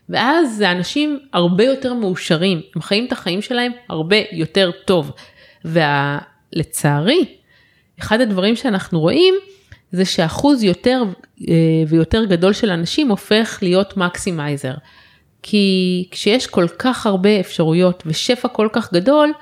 ואז 0.09 0.57
זה 0.57 0.71
אנשים 0.71 1.19
הרבה 1.33 1.63
יותר 1.63 1.93
מאושרים, 1.93 2.61
הם 2.75 2.81
חיים 2.81 3.05
את 3.05 3.11
החיים 3.11 3.41
שלהם 3.41 3.71
הרבה 3.89 4.17
יותר 4.31 4.71
טוב. 4.85 5.11
ולצערי, 5.65 7.25
אחד 8.01 8.21
הדברים 8.21 8.55
שאנחנו 8.55 8.99
רואים 8.99 9.35
זה 9.91 10.05
שאחוז 10.05 10.63
יותר 10.63 11.03
אה, 11.49 11.53
ויותר 11.87 12.25
גדול 12.25 12.53
של 12.53 12.69
אנשים 12.69 13.09
הופך 13.09 13.59
להיות 13.61 13.97
מקסימייזר. 13.97 14.73
כי 15.43 16.07
כשיש 16.11 16.47
כל 16.47 16.67
כך 16.79 17.05
הרבה 17.05 17.39
אפשרויות 17.39 18.03
ושפע 18.05 18.47
כל 18.47 18.67
כך 18.73 18.93
גדול, 18.93 19.33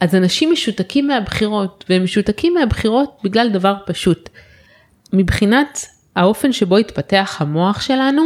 אז 0.00 0.14
אנשים 0.14 0.52
משותקים 0.52 1.06
מהבחירות, 1.06 1.84
והם 1.88 2.04
משותקים 2.04 2.54
מהבחירות 2.54 3.18
בגלל 3.24 3.48
דבר 3.48 3.74
פשוט. 3.86 4.28
מבחינת 5.12 5.78
האופן 6.16 6.52
שבו 6.52 6.76
התפתח 6.76 7.36
המוח 7.40 7.80
שלנו, 7.80 8.22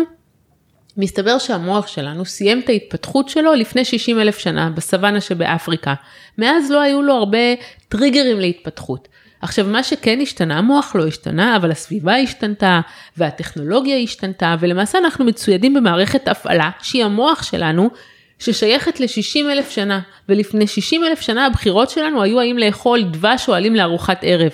מסתבר 0.96 1.38
שהמוח 1.38 1.86
שלנו 1.86 2.24
סיים 2.24 2.60
את 2.60 2.68
ההתפתחות 2.68 3.28
שלו 3.28 3.54
לפני 3.54 3.84
60 3.84 4.20
אלף 4.20 4.38
שנה 4.38 4.70
בסוואנה 4.70 5.20
שבאפריקה. 5.20 5.94
מאז 6.38 6.70
לא 6.70 6.80
היו 6.80 7.02
לו 7.02 7.14
הרבה 7.14 7.38
טריגרים 7.88 8.40
להתפתחות. 8.40 9.08
עכשיו 9.44 9.66
מה 9.66 9.82
שכן 9.82 10.18
השתנה, 10.22 10.58
המוח 10.58 10.96
לא 10.96 11.06
השתנה, 11.06 11.56
אבל 11.56 11.70
הסביבה 11.70 12.16
השתנתה 12.16 12.80
והטכנולוגיה 13.16 13.96
השתנתה 13.96 14.56
ולמעשה 14.60 14.98
אנחנו 14.98 15.24
מצוידים 15.24 15.74
במערכת 15.74 16.28
הפעלה 16.28 16.70
שהיא 16.82 17.04
המוח 17.04 17.42
שלנו 17.42 17.90
ששייכת 18.38 19.00
ל-60 19.00 19.52
אלף 19.52 19.70
שנה, 19.70 20.00
ולפני 20.28 20.66
60 20.66 21.04
אלף 21.04 21.20
שנה 21.20 21.46
הבחירות 21.46 21.90
שלנו 21.90 22.22
היו 22.22 22.40
האם 22.40 22.58
לאכול 22.58 23.02
דבש 23.02 23.48
או 23.48 23.54
עלים 23.54 23.74
לארוחת 23.74 24.18
ערב. 24.22 24.52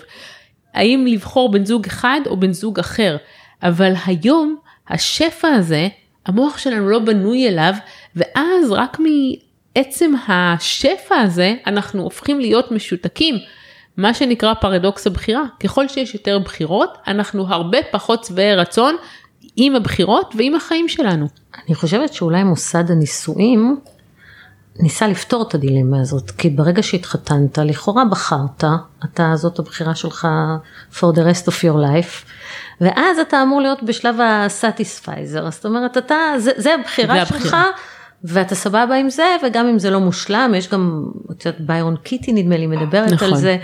האם 0.75 1.07
לבחור 1.09 1.53
בן 1.53 1.65
זוג 1.65 1.87
אחד 1.87 2.21
או 2.27 2.37
בן 2.41 2.53
זוג 2.53 2.79
אחר. 2.79 3.17
אבל 3.63 3.93
היום 4.07 4.57
השפע 4.89 5.49
הזה, 5.49 5.89
המוח 6.27 6.59
שלנו 6.59 6.89
לא 6.89 6.99
בנוי 6.99 7.49
אליו, 7.49 7.75
ואז 8.17 8.71
רק 8.71 8.99
מעצם 9.01 10.13
השפע 10.29 11.17
הזה 11.17 11.55
אנחנו 11.67 12.03
הופכים 12.03 12.41
להיות 12.41 12.71
משותקים. 12.71 13.35
מה 14.01 14.15
שנקרא 14.15 14.55
פרדוקס 14.55 15.07
הבחירה, 15.07 15.43
ככל 15.65 15.89
שיש 15.89 16.15
יותר 16.15 16.39
בחירות, 16.39 16.99
אנחנו 17.07 17.47
הרבה 17.49 17.79
פחות 17.91 18.25
שבעי 18.25 18.55
רצון 18.55 18.97
עם 19.57 19.77
הבחירות 19.77 20.35
ועם 20.39 20.55
החיים 20.55 20.89
שלנו. 20.89 21.27
אני 21.67 21.75
חושבת 21.75 22.13
שאולי 22.13 22.43
מוסד 22.43 22.91
הנישואים 22.91 23.81
ניסה 24.77 25.09
לפתור 25.09 25.43
את 25.49 25.55
הדילמה 25.55 26.01
הזאת, 26.01 26.31
כי 26.31 26.51
ברגע 26.51 26.83
שהתחתנת, 26.83 27.59
לכאורה 27.59 28.05
בחרת, 28.05 28.65
אתה, 29.05 29.33
זאת 29.35 29.59
הבחירה 29.59 29.95
שלך 29.95 30.29
for 30.93 31.07
the 31.15 31.19
rest 31.19 31.47
of 31.47 31.63
your 31.63 31.77
life, 31.77 32.27
ואז 32.81 33.19
אתה 33.19 33.43
אמור 33.43 33.61
להיות 33.61 33.83
בשלב 33.83 34.21
ה-satisfizer, 34.21 35.51
זאת 35.51 35.67
אומרת, 35.67 35.97
אתה, 35.97 36.17
זה, 36.39 36.51
זה 36.57 36.75
הבחירה 36.75 37.27
שלך. 37.27 37.37
הבחירה. 37.37 37.65
ואתה 38.25 38.55
סבבה 38.55 38.95
עם 38.95 39.11
זה, 39.11 39.37
וגם 39.43 39.67
אם 39.67 39.79
זה 39.79 39.91
לא 39.91 40.01
מושלם, 40.01 40.53
יש 40.57 40.69
גם, 40.69 41.05
את 41.31 41.47
יודעת, 41.47 41.61
ביירון 41.61 41.97
קיטי 41.97 42.33
נדמה 42.33 42.57
לי 42.57 42.67
מדברת 42.67 43.13
נכון. 43.13 43.29
על 43.29 43.37
זה, 43.37 43.57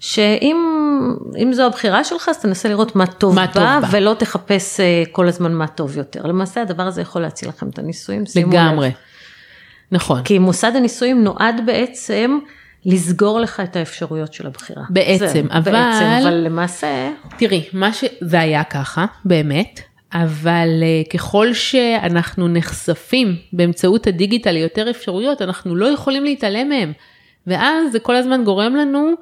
שאם 0.00 1.50
זו 1.52 1.66
הבחירה 1.66 2.04
שלך, 2.04 2.28
אז 2.28 2.38
תנסה 2.38 2.68
לראות 2.68 2.96
מה 2.96 3.06
טוב 3.06 3.34
מה 3.34 3.46
בה, 3.46 3.52
טוב 3.52 3.62
בה, 3.62 3.80
ולא 3.90 4.14
תחפש 4.18 4.80
אה, 4.80 5.02
כל 5.12 5.28
הזמן 5.28 5.52
מה 5.52 5.66
טוב 5.66 5.96
יותר. 5.96 6.26
למעשה 6.26 6.62
הדבר 6.62 6.82
הזה 6.82 7.00
יכול 7.00 7.22
להציל 7.22 7.48
לכם 7.48 7.68
את 7.68 7.78
הנישואים, 7.78 8.26
שימו 8.26 8.52
לב. 8.52 8.58
לגמרי, 8.58 8.92
נכון. 9.92 10.22
כי 10.22 10.38
מוסד 10.38 10.72
הנישואים 10.76 11.24
נועד 11.24 11.60
בעצם 11.66 12.38
לסגור 12.84 13.40
לך 13.40 13.60
את 13.60 13.76
האפשרויות 13.76 14.32
של 14.32 14.46
הבחירה. 14.46 14.82
בעצם, 14.90 15.26
זה, 15.26 15.40
אבל... 15.50 15.72
בעצם, 15.72 16.04
אבל 16.22 16.34
למעשה... 16.34 17.10
תראי, 17.38 17.68
מה 17.72 17.92
שזה 17.92 18.40
היה 18.40 18.64
ככה, 18.64 19.06
באמת, 19.24 19.80
אבל 20.24 20.68
uh, 20.82 21.10
ככל 21.10 21.52
שאנחנו 21.52 22.48
נחשפים 22.48 23.36
באמצעות 23.52 24.06
הדיגיטל 24.06 24.50
ליותר 24.50 24.90
אפשרויות, 24.90 25.42
אנחנו 25.42 25.76
לא 25.76 25.86
יכולים 25.86 26.24
להתעלם 26.24 26.68
מהם. 26.68 26.92
ואז 27.46 27.92
זה 27.92 27.98
כל 27.98 28.16
הזמן 28.16 28.44
גורם 28.44 28.76
לנו 28.76 29.14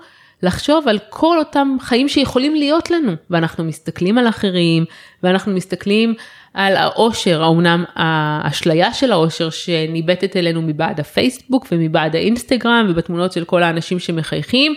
לחשוב 0.43 0.89
על 0.89 0.99
כל 1.09 1.39
אותם 1.39 1.77
חיים 1.81 2.09
שיכולים 2.09 2.55
להיות 2.55 2.91
לנו, 2.91 3.13
ואנחנו 3.31 3.65
מסתכלים 3.65 4.19
על 4.19 4.29
אחרים, 4.29 4.85
ואנחנו 5.23 5.53
מסתכלים 5.53 6.15
על 6.55 6.77
העושר, 6.77 7.43
האומנם 7.43 7.85
האשליה 7.95 8.95
של 8.95 9.13
העושר 9.13 9.51
שניבטת 9.51 10.37
אלינו 10.37 10.63
מבעד 10.63 11.01
הפייסבוק 11.01 11.67
ומבעד 11.73 12.17
האינסטגרם 12.17 12.87
ובתמונות 12.91 13.33
של 13.33 13.45
כל 13.45 13.63
האנשים 13.63 13.99
שמחייכים. 13.99 14.75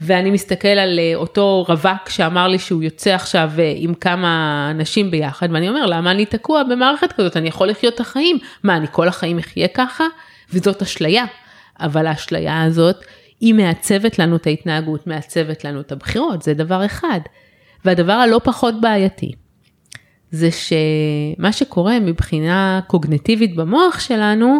ואני 0.00 0.30
מסתכל 0.30 0.68
על 0.68 0.98
אה, 0.98 1.12
אותו 1.14 1.64
רווק 1.68 2.08
שאמר 2.08 2.48
לי 2.48 2.58
שהוא 2.58 2.82
יוצא 2.82 3.14
עכשיו 3.14 3.50
אה, 3.58 3.72
עם 3.76 3.94
כמה 3.94 4.68
אנשים 4.70 5.10
ביחד, 5.10 5.48
ואני 5.52 5.68
אומר, 5.68 5.86
למה 5.86 6.10
אני 6.10 6.26
תקוע 6.26 6.62
במערכת 6.62 7.12
כזאת? 7.12 7.36
אני 7.36 7.48
יכול 7.48 7.68
לחיות 7.68 7.94
את 7.94 8.00
החיים. 8.00 8.38
מה, 8.62 8.76
אני 8.76 8.86
כל 8.90 9.08
החיים 9.08 9.38
אחיה 9.38 9.68
ככה? 9.68 10.04
וזאת 10.52 10.82
אשליה. 10.82 11.24
אבל 11.80 12.06
האשליה 12.06 12.62
הזאת 12.62 13.04
היא 13.40 13.54
מעצבת 13.54 14.18
לנו 14.18 14.36
את 14.36 14.46
ההתנהגות, 14.46 15.06
מעצבת 15.06 15.64
לנו 15.64 15.80
את 15.80 15.92
הבחירות, 15.92 16.42
זה 16.42 16.54
דבר 16.54 16.86
אחד. 16.86 17.20
והדבר 17.84 18.12
הלא 18.12 18.40
פחות 18.44 18.80
בעייתי, 18.80 19.32
זה 20.30 20.48
שמה 20.50 21.52
שקורה 21.52 22.00
מבחינה 22.00 22.80
קוגנטיבית 22.86 23.56
במוח 23.56 24.00
שלנו, 24.00 24.58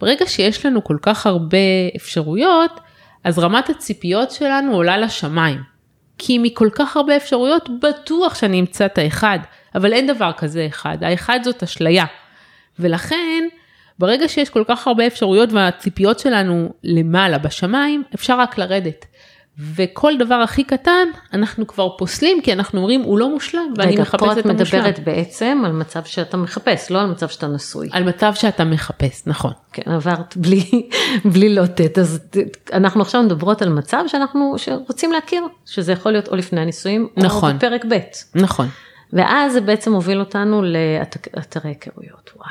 ברגע 0.00 0.26
שיש 0.26 0.66
לנו 0.66 0.84
כל 0.84 0.96
כך 1.02 1.26
הרבה 1.26 1.58
אפשרויות, 1.96 2.80
אז 3.24 3.38
רמת 3.38 3.70
הציפיות 3.70 4.30
שלנו 4.30 4.74
עולה 4.74 4.98
לשמיים. 4.98 5.72
כי 6.18 6.38
מכל 6.38 6.68
כך 6.74 6.96
הרבה 6.96 7.16
אפשרויות 7.16 7.68
בטוח 7.82 8.34
שאני 8.34 8.60
אמצא 8.60 8.86
את 8.86 8.98
האחד, 8.98 9.38
אבל 9.74 9.92
אין 9.92 10.06
דבר 10.06 10.30
כזה 10.36 10.66
אחד, 10.66 10.98
האחד 11.04 11.40
זאת 11.42 11.62
אשליה. 11.62 12.04
ולכן 12.78 13.44
ברגע 13.98 14.28
שיש 14.28 14.50
כל 14.50 14.64
כך 14.68 14.86
הרבה 14.86 15.06
אפשרויות 15.06 15.52
והציפיות 15.52 16.18
שלנו 16.18 16.72
למעלה 16.84 17.38
בשמיים, 17.38 18.02
אפשר 18.14 18.40
רק 18.40 18.58
לרדת. 18.58 19.06
וכל 19.58 20.12
דבר 20.18 20.34
הכי 20.34 20.64
קטן 20.64 21.08
אנחנו 21.32 21.66
כבר 21.66 21.88
פוסלים 21.98 22.42
כי 22.42 22.52
אנחנו 22.52 22.78
אומרים 22.78 23.00
הוא 23.02 23.18
לא 23.18 23.30
מושלם 23.30 23.74
ואני 23.76 23.96
מחפש 23.96 24.14
את 24.14 24.22
המושלם. 24.22 24.40
רגע, 24.40 24.64
פה 24.68 24.88
את 24.88 24.94
מדברת 24.94 25.04
בעצם 25.04 25.62
על 25.64 25.72
מצב 25.72 26.04
שאתה 26.04 26.36
מחפש, 26.36 26.90
לא 26.90 27.00
על 27.00 27.06
מצב 27.06 27.28
שאתה 27.28 27.46
נשוי. 27.46 27.88
על 27.92 28.04
מצב 28.04 28.34
שאתה 28.34 28.64
מחפש, 28.64 29.22
נכון. 29.26 29.52
כן, 29.72 29.90
עברת 29.90 30.36
בלי, 30.36 30.88
בלי 31.32 31.54
לוטט, 31.54 31.98
אז 31.98 32.20
אנחנו 32.72 33.02
עכשיו 33.02 33.22
מדברות 33.22 33.62
על 33.62 33.68
מצב 33.68 34.04
שאנחנו 34.06 34.56
רוצים 34.88 35.12
להכיר, 35.12 35.44
שזה 35.66 35.92
יכול 35.92 36.12
להיות 36.12 36.28
או 36.28 36.36
לפני 36.36 36.60
הנישואים 36.60 37.08
נכון. 37.16 37.50
או 37.50 37.56
בפרק 37.56 37.84
ב'. 37.84 37.98
נכון. 38.34 38.68
ואז 39.12 39.52
זה 39.52 39.60
בעצם 39.60 39.92
מוביל 39.92 40.20
אותנו 40.20 40.62
לאתרי 40.62 41.70
היכרויות, 41.70 42.30
וואי. 42.36 42.48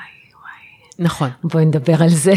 נכון. 0.99 1.29
בואי 1.43 1.65
נדבר 1.65 2.03
על 2.03 2.09
זה. 2.09 2.33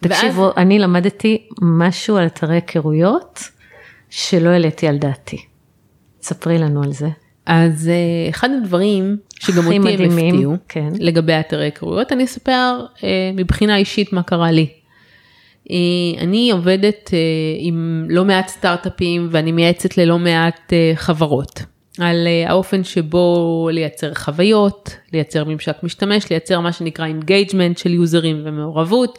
תקשיבו, 0.00 0.42
ואז... 0.42 0.52
אני 0.56 0.78
למדתי 0.78 1.48
משהו 1.62 2.16
על 2.16 2.26
אתרי 2.26 2.54
היכרויות 2.54 3.48
שלא 4.10 4.48
העליתי 4.48 4.88
על 4.88 4.98
דעתי. 4.98 5.36
ספרי 6.22 6.58
לנו 6.58 6.82
על 6.82 6.92
זה. 6.92 7.08
אז 7.46 7.88
אה, 7.88 8.30
אחד 8.30 8.48
הדברים 8.62 9.16
שגם 9.40 9.66
אותי 9.66 9.76
הם 9.76 10.18
הפתיעו 10.18 10.56
כן. 10.68 10.88
לגבי 10.98 11.32
אתרי 11.32 11.64
היכרויות, 11.64 12.12
אני 12.12 12.24
אספר 12.24 12.86
אה, 13.04 13.30
מבחינה 13.34 13.76
אישית 13.76 14.12
מה 14.12 14.22
קרה 14.22 14.50
לי. 14.50 14.66
אה, 15.70 15.76
אני 16.20 16.50
עובדת 16.50 17.10
עם 17.58 18.06
לא 18.08 18.24
מעט 18.24 18.48
סטארט-אפים 18.48 19.28
ואני 19.30 19.52
מייעצת 19.52 19.98
ללא 19.98 20.18
מעט 20.18 20.72
חברות. 20.94 21.62
על 22.00 22.28
האופן 22.46 22.84
שבו 22.84 23.68
לייצר 23.72 24.14
חוויות, 24.14 24.96
לייצר 25.12 25.44
ממשק 25.44 25.76
משתמש, 25.82 26.30
לייצר 26.30 26.60
מה 26.60 26.72
שנקרא 26.72 27.06
engagement 27.06 27.78
של 27.78 27.94
יוזרים 27.94 28.42
ומעורבות. 28.44 29.18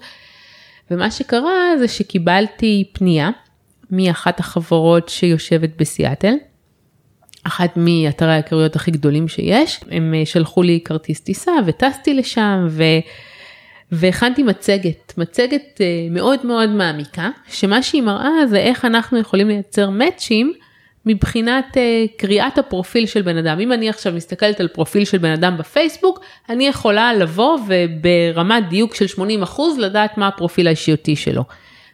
ומה 0.92 1.12
שקרה 1.12 1.78
זה 1.80 1.88
שקיבלתי 1.88 2.84
פנייה 2.94 3.30
מאחת 3.92 4.40
החברות 4.40 5.10
שיושבת 5.10 5.70
בסיאטל, 5.78 6.34
אחת 7.44 7.74
מאתרי 7.76 8.32
ההיכרויות 8.32 8.76
הכי 8.76 8.92
גדולים 8.92 9.28
שיש. 9.28 9.80
הם 9.92 10.14
אה, 10.14 10.26
שלחו 10.26 10.64
לי 10.64 10.80
כרטיס 10.86 11.20
טיסה 11.20 11.52
וטסתי 11.66 12.14
לשם 12.14 12.68
ו... 12.70 12.84
והכנתי 13.92 14.44
מצגת, 14.44 15.14
מצגת 15.18 15.82
אה, 15.82 16.08
מאוד 16.12 16.46
מאוד 16.46 16.70
מעמיקה, 16.70 17.30
שמה 17.48 17.84
שהיא 17.84 18.02
מראה 18.02 18.48
זה 18.50 18.58
איך 18.58 18.86
אנחנו 18.86 19.20
יכולים 19.20 19.48
לייצר 19.48 19.90
מאצ'ים 19.90 20.54
מבחינת 21.06 21.66
uh, 21.78 22.18
קריאת 22.18 22.58
הפרופיל 22.58 23.06
של 23.06 23.22
בן 23.22 23.38
אדם. 23.38 23.60
אם 23.60 23.74
אני 23.74 23.90
עכשיו 23.90 24.14
מסתכלת 24.14 24.60
על 24.60 24.68
פרופיל 24.68 25.06
של 25.06 25.18
בן 25.18 25.32
אדם 25.32 25.58
בפייסבוק, 25.58 26.20
אני 26.50 26.68
יכולה 26.68 27.14
לבוא 27.14 27.58
וברמת 27.68 28.70
דיוק 28.70 28.96
של 28.96 29.06
80% 29.46 29.62
לדעת 29.80 30.18
מה 30.18 30.28
הפרופיל 30.28 30.68
האישיותי 30.68 31.16
שלו. 31.16 31.44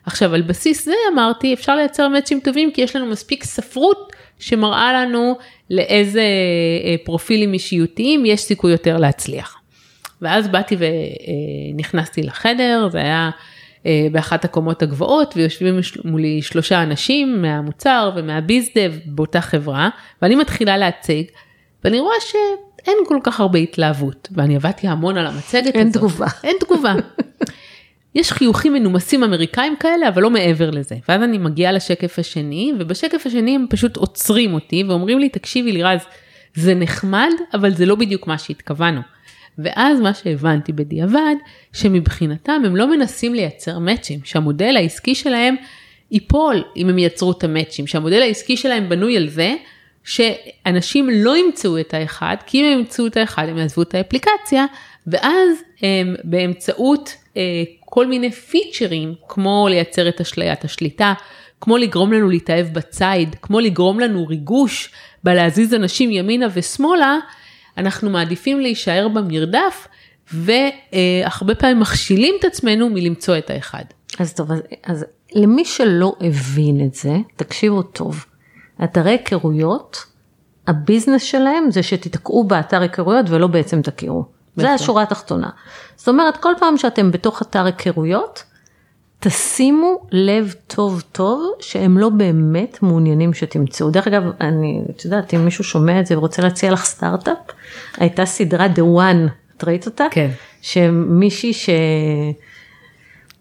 עכשיו 0.06 0.34
על 0.34 0.42
בסיס 0.42 0.86
זה 0.86 0.94
אמרתי 1.14 1.54
אפשר 1.54 1.76
לייצר 1.76 2.08
מאצ'ים 2.08 2.40
טובים 2.40 2.72
כי 2.72 2.82
יש 2.82 2.96
לנו 2.96 3.06
מספיק 3.06 3.44
ספרות 3.44 4.14
שמראה 4.40 4.94
לנו 4.94 5.38
לאיזה 5.70 6.22
uh, 6.22 7.06
פרופילים 7.06 7.54
אישיותיים 7.54 8.26
יש 8.26 8.42
סיכוי 8.42 8.72
יותר 8.72 8.98
להצליח. 8.98 9.58
ואז 10.22 10.48
באתי 10.48 10.76
ונכנסתי 11.74 12.24
לחדר, 12.24 12.88
זה 12.92 12.98
היה 12.98 13.30
אה, 13.86 14.08
באחת 14.12 14.46
הקומות 14.46 14.84
הגבוהות 14.84 15.34
ויושבים 15.38 15.80
מולי 16.06 16.42
שלושה 16.42 16.84
אנשים 16.84 17.42
מהמוצר 17.42 18.12
ומהביזדב 18.16 18.94
באותה 19.06 19.42
חברה 19.42 19.90
ואני 20.22 20.36
מתחילה 20.36 20.78
להציג 20.78 21.26
ואני 21.84 22.00
רואה 22.00 22.16
שאין 22.22 22.98
כל 23.08 23.18
כך 23.24 23.40
הרבה 23.40 23.60
התלהבות 23.60 24.28
ואני 24.32 24.56
עבדתי 24.56 24.88
המון 24.88 25.18
על 25.18 25.28
המצגת 25.28 25.76
אין 25.76 25.88
הזאת. 25.88 25.98
תגובה. 25.98 26.28
אין 26.44 26.56
תגובה. 26.60 26.94
יש 28.16 28.32
חיוכים 28.32 28.74
מנומסים 28.74 29.24
אמריקאים 29.24 29.76
כאלה 29.80 30.08
אבל 30.10 30.22
לא 30.22 30.30
מעבר 30.30 30.70
לזה 30.70 30.96
ואז 31.10 31.24
אני 31.24 31.38
מגיעה 31.38 31.72
לשקף 31.72 32.20
השני 32.20 32.74
ובשקף 32.80 33.24
השני 33.26 33.56
הם 33.56 33.66
פשוט 33.70 33.98
עוצרים 33.98 34.54
אותי 34.54 34.84
ואומרים 34.84 35.20
לי 35.20 35.30
תקשיבי 35.30 35.72
לירז 35.72 36.02
זה 36.56 36.76
נחמד 36.76 37.32
אבל 37.54 37.74
זה 37.74 37.86
לא 37.86 37.96
בדיוק 37.96 38.28
מה 38.28 38.38
שהתכוונו. 38.38 39.02
ואז 39.58 40.00
מה 40.00 40.14
שהבנתי 40.14 40.72
בדיעבד, 40.72 41.36
שמבחינתם 41.74 42.62
הם 42.66 42.76
לא 42.76 42.90
מנסים 42.90 43.34
לייצר 43.34 43.80
מאצ'ים, 43.80 44.20
שהמודל 44.24 44.76
העסקי 44.78 45.16
שלהם 45.16 45.56
ייפול 46.12 46.64
אם 46.78 46.90
הם 46.90 46.98
ייצרו 46.98 47.32
את 47.32 47.44
המאצ'ים, 47.44 47.88
שהמודל 47.88 48.22
העסקי 48.22 48.58
שלהם 48.58 48.90
בנוי 48.90 49.18
על 49.18 49.30
זה 49.30 49.56
שאנשים 50.04 51.10
לא 51.10 51.38
ימצאו 51.38 51.80
את 51.80 51.94
האחד, 51.94 52.36
כי 52.46 52.62
אם 52.62 52.66
הם 52.66 52.80
ימצאו 52.80 53.08
את 53.08 53.18
האחד 53.18 53.50
הם 53.50 53.58
יעזבו 53.58 53.82
את 53.82 53.96
האפליקציה, 53.96 54.66
ואז 55.08 55.50
הם 55.82 56.16
באמצעות 56.24 57.16
אה, 57.38 57.64
כל 57.96 58.08
מיני 58.08 58.32
פיצ'רים, 58.32 59.14
כמו 59.28 59.68
לייצר 59.70 60.10
את 60.10 60.22
אשליית 60.22 60.64
השליטה, 60.64 61.14
כמו 61.62 61.78
לגרום 61.78 62.14
לנו 62.14 62.30
להתאהב 62.30 62.68
בציד, 62.74 63.36
כמו 63.42 63.60
לגרום 63.60 64.00
לנו 64.00 64.28
ריגוש 64.28 64.92
בלהזיז 65.24 65.74
אנשים 65.74 66.12
ימינה 66.12 66.48
ושמאלה, 66.54 67.18
אנחנו 67.78 68.10
מעדיפים 68.10 68.60
להישאר 68.60 69.08
במרדף 69.08 69.88
והרבה 70.34 71.56
פעמים 71.60 71.80
מכשילים 71.80 72.36
את 72.40 72.46
עצמנו 72.46 72.90
מלמצוא 72.90 73.38
את 73.38 73.50
האחד. 73.50 73.84
אז 74.20 74.34
טוב, 74.34 74.52
אז, 74.52 74.62
אז 74.84 75.06
למי 75.36 75.66
שלא 75.66 76.16
הבין 76.22 76.86
את 76.86 76.94
זה, 76.94 77.14
תקשיבו 77.36 77.84
טוב. 77.84 78.26
אתרי 78.84 79.12
היכרויות, 79.12 80.06
הביזנס 80.68 81.24
שלהם 81.24 81.72
זה 81.72 81.84
שתתקעו 81.84 82.44
באתר 82.44 82.82
היכרויות 82.82 83.26
ולא 83.30 83.48
בעצם 83.48 83.82
תכירו. 83.82 84.35
זה 84.56 84.72
השורה 84.72 85.04
התחתונה. 85.04 85.50
זאת 85.96 86.08
אומרת, 86.08 86.38
כל 86.38 86.54
פעם 86.60 86.78
שאתם 86.78 87.12
בתוך 87.12 87.42
אתר 87.42 87.66
היכרויות, 87.66 88.44
תשימו 89.20 90.08
לב 90.12 90.54
טוב 90.68 91.04
טוב 91.12 91.54
שהם 91.60 91.98
לא 91.98 92.10
באמת 92.10 92.78
מעוניינים 92.82 93.34
שתמצאו. 93.34 93.90
דרך 93.90 94.08
אגב, 94.08 94.24
אני, 94.42 94.82
את 94.90 95.06
יודעת, 95.06 95.34
אם 95.34 95.46
מישהו 95.46 95.64
שומע 95.64 96.00
את 96.00 96.06
זה 96.06 96.18
ורוצה 96.18 96.42
להציע 96.42 96.72
לך 96.72 96.86
סטארט-אפ, 96.86 97.38
הייתה 97.98 98.26
סדרה 98.26 98.68
The 98.76 98.80
One, 98.80 99.30
את 99.58 99.64
ראית 99.64 99.86
אותה? 99.86 100.06
כן. 100.12 100.30
שמישהי 100.62 101.54
ש... 101.54 101.70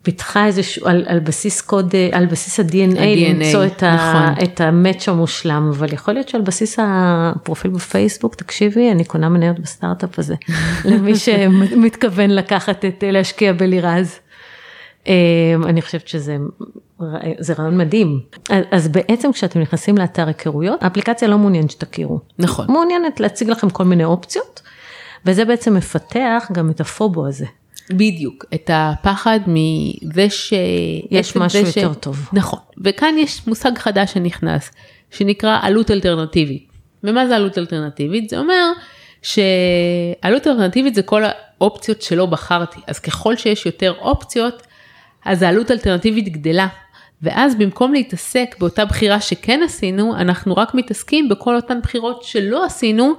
פיתחה 0.04 0.46
איזה, 0.46 0.62
על, 0.84 1.04
על 1.06 1.20
בסיס 1.20 1.60
קוד, 1.60 1.94
על 2.12 2.26
בסיס 2.26 2.60
ה-DNA, 2.60 3.00
למצוא 3.00 3.66
את, 3.66 3.82
נכון. 3.82 4.44
את 4.44 4.60
המאץ' 4.60 5.08
המושלם, 5.08 5.70
אבל 5.74 5.92
יכול 5.92 6.14
להיות 6.14 6.28
שעל 6.28 6.40
בסיס 6.40 6.78
הפרופיל 6.82 7.70
בפייסבוק, 7.70 8.34
תקשיבי, 8.34 8.90
אני 8.90 9.04
קונה 9.04 9.28
מניות 9.28 9.58
בסטארט-אפ 9.58 10.18
הזה, 10.18 10.34
למי 10.90 11.16
שמתכוון 11.16 12.30
לקחת 12.30 12.84
את, 12.84 13.04
להשקיע 13.06 13.52
בלירז. 13.52 14.18
אמ, 15.06 15.12
אני 15.64 15.82
חושבת 15.82 16.08
שזה 16.08 16.36
זה 17.38 17.54
רעיון 17.58 17.78
מדהים. 17.78 18.20
אז 18.70 18.88
בעצם 18.88 19.32
כשאתם 19.32 19.60
נכנסים 19.60 19.98
לאתר 19.98 20.26
היכרויות, 20.26 20.82
האפליקציה 20.82 21.28
לא 21.28 21.38
מעוניינת 21.38 21.70
שתכירו. 21.70 22.20
נכון. 22.38 22.66
מעוניינת 22.68 23.20
להציג 23.20 23.50
לכם 23.50 23.70
כל 23.70 23.84
מיני 23.84 24.04
אופציות, 24.04 24.62
וזה 25.26 25.44
בעצם 25.44 25.74
מפתח 25.74 26.50
גם 26.52 26.70
את 26.70 26.80
הפובו 26.80 27.26
הזה. 27.26 27.46
בדיוק, 27.90 28.44
את 28.54 28.70
הפחד 28.72 29.40
מזה 29.46 30.30
ש... 30.30 30.52
יש 31.10 31.36
משהו 31.36 31.66
ש... 31.66 31.76
יותר 31.76 31.94
טוב. 31.94 32.28
נכון, 32.32 32.58
וכאן 32.84 33.14
יש 33.18 33.46
מושג 33.46 33.78
חדש 33.78 34.12
שנכנס, 34.12 34.70
שנקרא 35.10 35.58
עלות 35.62 35.90
אלטרנטיבית. 35.90 36.68
ומה 37.04 37.26
זה 37.26 37.36
עלות 37.36 37.58
אלטרנטיבית? 37.58 38.30
זה 38.30 38.38
אומר 38.38 38.72
שעלות 39.22 40.46
אלטרנטיבית 40.46 40.94
זה 40.94 41.02
כל 41.02 41.22
האופציות 41.24 42.02
שלא 42.02 42.26
בחרתי, 42.26 42.80
אז 42.86 42.98
ככל 42.98 43.36
שיש 43.36 43.66
יותר 43.66 43.94
אופציות, 43.98 44.62
אז 45.24 45.42
העלות 45.42 45.70
אלטרנטיבית 45.70 46.28
גדלה. 46.28 46.66
ואז 47.22 47.54
במקום 47.54 47.92
להתעסק 47.92 48.54
באותה 48.58 48.84
בחירה 48.84 49.20
שכן 49.20 49.60
עשינו, 49.64 50.16
אנחנו 50.16 50.56
רק 50.56 50.74
מתעסקים 50.74 51.28
בכל 51.28 51.56
אותן 51.56 51.80
בחירות 51.82 52.22
שלא 52.22 52.64
עשינו, 52.64 53.14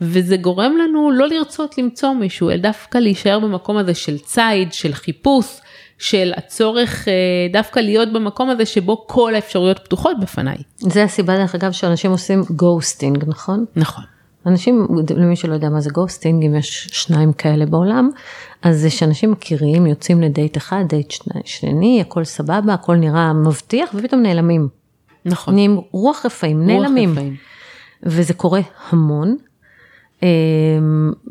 וזה 0.00 0.36
גורם 0.36 0.76
לנו 0.76 1.10
לא 1.10 1.28
לרצות 1.28 1.78
למצוא 1.78 2.12
מישהו, 2.12 2.50
אלא 2.50 2.56
דווקא 2.56 2.98
להישאר 2.98 3.38
במקום 3.38 3.76
הזה 3.76 3.94
של 3.94 4.18
ציד, 4.18 4.72
של 4.72 4.92
חיפוש, 4.92 5.60
של 5.98 6.32
הצורך 6.36 7.08
אה, 7.08 7.12
דווקא 7.52 7.80
להיות 7.80 8.12
במקום 8.12 8.50
הזה 8.50 8.66
שבו 8.66 9.04
כל 9.06 9.34
האפשרויות 9.34 9.78
פתוחות 9.78 10.20
בפניי. 10.20 10.56
זה 10.76 11.04
הסיבה 11.04 11.36
דרך 11.36 11.54
אגב 11.54 11.72
שאנשים 11.72 12.10
עושים 12.10 12.42
ghosting, 12.50 13.24
נכון? 13.26 13.64
נכון. 13.76 14.04
אנשים, 14.46 14.86
למי 15.16 15.36
שלא 15.36 15.54
יודע 15.54 15.68
מה 15.68 15.80
זה 15.80 15.90
ghosting, 15.90 16.44
אם 16.44 16.54
יש 16.54 16.88
שניים 16.92 17.32
כאלה 17.32 17.66
בעולם, 17.66 18.10
אז 18.62 18.80
זה 18.80 18.90
שאנשים 18.90 19.30
מכירים, 19.30 19.86
יוצאים 19.86 20.22
לדייט 20.22 20.56
אחד, 20.56 20.84
דייט 20.88 21.10
שני, 21.10 21.40
שני, 21.44 22.00
הכל 22.00 22.24
סבבה, 22.24 22.74
הכל 22.74 22.96
נראה 22.96 23.32
מבטיח, 23.32 23.90
ופתאום 23.94 24.22
נעלמים. 24.22 24.68
נכון. 25.24 25.54
נהיים 25.54 25.80
רוח 25.90 26.26
רפאים, 26.26 26.58
רוח 26.58 26.66
נעלמים. 26.66 27.12
רפאים. 27.12 27.36
וזה 28.02 28.34
קורה 28.34 28.60
המון, 28.88 29.36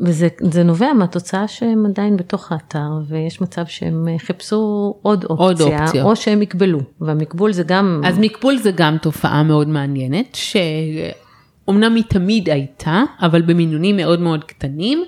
וזה 0.00 0.62
נובע 0.64 0.92
מהתוצאה 0.92 1.48
שהם 1.48 1.86
עדיין 1.86 2.16
בתוך 2.16 2.52
האתר, 2.52 2.90
ויש 3.08 3.40
מצב 3.40 3.66
שהם 3.66 4.08
חיפשו 4.18 4.94
עוד 5.02 5.24
אופציה, 5.24 5.44
עוד 5.44 5.60
אופציה. 5.60 6.04
או 6.04 6.16
שהם 6.16 6.42
יקבלו, 6.42 6.80
והמקבול 7.00 7.52
זה 7.52 7.62
גם... 7.62 8.00
אז 8.04 8.18
מקבול 8.18 8.56
זה 8.56 8.70
גם 8.70 8.96
תופעה 8.98 9.42
מאוד 9.42 9.68
מעניינת, 9.68 10.34
שאומנם 10.34 11.94
היא 11.94 12.04
תמיד 12.08 12.50
הייתה, 12.50 13.02
אבל 13.20 13.42
במינונים 13.42 13.96
מאוד 13.96 14.20
מאוד 14.20 14.44
קטנים. 14.44 15.04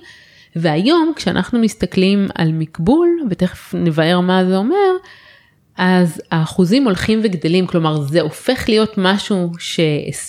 והיום 0.57 1.13
כשאנחנו 1.17 1.59
מסתכלים 1.59 2.27
על 2.35 2.53
מקבול, 2.53 3.09
ותכף 3.31 3.75
נבהר 3.75 4.21
מה 4.21 4.45
זה 4.45 4.57
אומר, 4.57 4.97
אז 5.77 6.23
האחוזים 6.31 6.85
הולכים 6.85 7.21
וגדלים, 7.23 7.67
כלומר 7.67 8.01
זה 8.01 8.21
הופך 8.21 8.69
להיות 8.69 8.95
משהו 8.99 9.51
ש... 9.59 9.81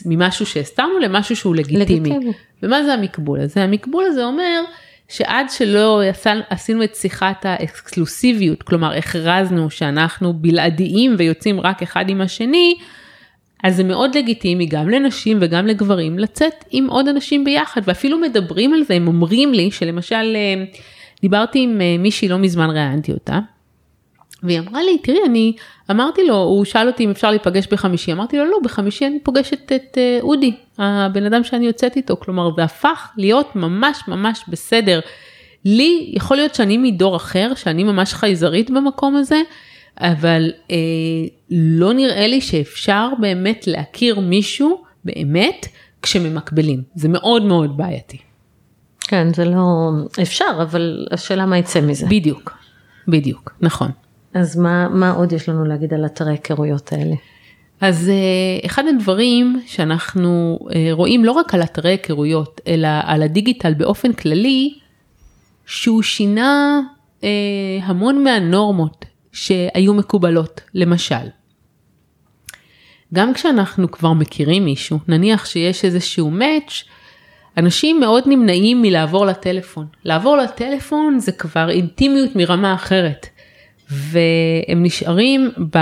ממשהו 0.06 0.46
שהסתרנו 0.46 1.00
למשהו 1.00 1.36
שהוא 1.36 1.56
לגיטימי. 1.56 2.10
לגיטימי. 2.10 2.34
ומה 2.64 2.84
זה 2.84 2.94
המקבול 2.94 3.40
הזה? 3.40 3.64
המקבול 3.64 4.04
הזה 4.08 4.26
אומר 4.26 4.62
שעד 5.08 5.50
שלא 5.50 6.02
עשינו 6.50 6.84
את 6.84 6.96
שיחת 6.96 7.46
האקסקלוסיביות, 7.46 8.64
כלומר 8.64 8.94
הכרזנו 8.94 9.70
שאנחנו 9.70 10.34
בלעדיים 10.34 11.16
ויוצאים 11.18 11.60
רק 11.60 11.84
אחד 11.84 12.10
עם 12.10 12.22
השני, 12.22 12.76
אז 13.64 13.76
זה 13.76 13.84
מאוד 13.84 14.18
לגיטימי 14.18 14.66
גם 14.66 14.90
לנשים 14.90 15.38
וגם 15.42 15.68
לגברים 15.68 16.20
לצאת 16.20 16.66
עם 16.72 16.88
עוד 16.88 17.08
אנשים 17.08 17.44
ביחד 17.44 17.82
ואפילו 17.84 18.18
מדברים 18.20 18.74
על 18.74 18.84
זה, 18.84 18.94
הם 18.94 19.08
אומרים 19.08 19.54
לי 19.54 19.72
שלמשל 19.72 20.36
אה, 20.36 20.64
דיברתי 21.22 21.60
עם 21.60 21.82
אה, 21.82 21.96
מישהי 22.00 22.28
לא 22.28 22.38
מזמן 22.38 22.70
ראיינתי 22.70 23.12
אותה. 23.12 23.40
והיא 24.44 24.60
אמרה 24.60 24.84
לי 24.84 24.98
תראי 24.98 25.20
אני 25.26 25.54
אמרתי 25.92 26.24
לו 26.28 26.36
הוא 26.36 26.66
שאל 26.66 26.88
אותי 26.88 27.06
אם 27.06 27.10
אפשר 27.10 27.30
להיפגש 27.30 27.68
בחמישי 27.68 28.12
אמרתי 28.12 28.38
לו 28.38 28.46
לא 28.46 28.58
בחמישי 28.64 29.08
אני 29.08 29.20
פוגשת 29.20 29.72
את 29.72 29.98
אה, 29.98 30.18
אודי 30.22 30.52
הבן 30.78 31.26
אדם 31.26 31.44
שאני 31.44 31.66
יוצאת 31.66 31.96
איתו 31.96 32.18
כלומר 32.20 32.50
זה 32.56 32.64
הפך 32.64 33.10
להיות 33.18 33.56
ממש 33.56 34.04
ממש 34.08 34.44
בסדר. 34.48 35.00
לי 35.66 36.12
יכול 36.14 36.38
להיות 36.38 36.56
שאני 36.56 36.78
מדור 36.78 37.16
אחר 37.16 37.52
שאני 37.56 37.84
ממש 37.84 38.14
חייזרית 38.14 38.70
במקום 38.70 39.16
הזה 39.16 39.42
אבל 40.00 40.52
אה, 40.72 40.76
לא 41.52 41.94
נראה 41.94 42.28
לי 42.28 42.42
שאפשר 42.42 43.10
באמת 43.20 43.68
להכיר 43.68 44.20
מישהו 44.20 44.84
באמת 45.06 45.66
כשממקבלים, 46.02 46.84
זה 46.96 47.10
מאוד 47.10 47.44
מאוד 47.44 47.78
בעייתי. 47.78 48.18
כן, 49.00 49.34
זה 49.34 49.46
לא 49.46 49.90
אפשר, 50.22 50.60
אבל 50.62 51.08
השאלה 51.12 51.46
מה 51.46 51.58
יצא 51.58 51.82
מזה. 51.82 52.06
בדיוק, 52.10 52.58
בדיוק, 53.08 53.52
נכון. 53.62 53.92
אז 54.40 54.58
מה, 54.58 54.90
מה 54.90 55.12
עוד 55.12 55.32
יש 55.34 55.50
לנו 55.50 55.66
להגיד 55.66 55.94
על 55.94 56.06
אתרי 56.06 56.32
היכרויות 56.32 56.94
האלה? 56.94 57.16
אז 57.82 58.12
אחד 58.66 58.84
הדברים 58.88 59.62
שאנחנו 59.66 60.60
רואים 60.92 61.26
לא 61.26 61.32
רק 61.32 61.54
על 61.54 61.64
אתרי 61.64 61.92
היכרויות, 61.92 62.62
אלא 62.68 62.88
על 63.04 63.24
הדיגיטל 63.24 63.74
באופן 63.74 64.14
כללי, 64.14 64.74
שהוא 65.66 66.04
שינה 66.04 66.80
המון 67.82 68.24
מהנורמות 68.24 69.06
שהיו 69.32 69.94
מקובלות, 69.94 70.62
למשל. 70.74 71.16
גם 73.14 73.34
כשאנחנו 73.34 73.92
כבר 73.92 74.14
מכירים 74.14 74.66
מישהו, 74.66 75.00
נניח 75.08 75.46
שיש 75.46 75.86
איזשהו 75.86 76.30
מאץ', 76.32 76.84
אנשים 77.58 78.00
מאוד 78.00 78.24
נמנעים 78.28 78.82
מלעבור 78.82 79.26
לטלפון. 79.26 79.86
לעבור 80.06 80.38
לטלפון 80.38 81.20
זה 81.20 81.32
כבר 81.32 81.70
אינטימיות 81.70 82.36
מרמה 82.36 82.74
אחרת. 82.74 83.28
והם 83.92 84.84
נשארים 84.84 85.52
ב... 85.76 85.78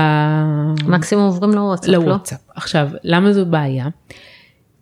מקסימום 0.88 1.26
עוברים 1.26 1.52
לוואטסאפ, 1.52 1.90
לא? 1.90 1.98
לוואטסאפ. 1.98 2.40
עכשיו, 2.56 2.90
למה 3.04 3.34
זו 3.34 3.46
בעיה? 3.46 3.88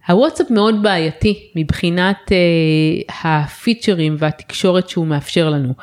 הוואטסאפ 0.08 0.52
מאוד 0.52 0.84
בעייתי 0.84 1.52
מבחינת 1.56 2.18
uh, 2.28 3.14
הפיצ'רים 3.24 4.16
והתקשורת 4.20 4.90
שהוא 4.90 5.08
מאפשר 5.08 5.50
לנו. 5.50 5.74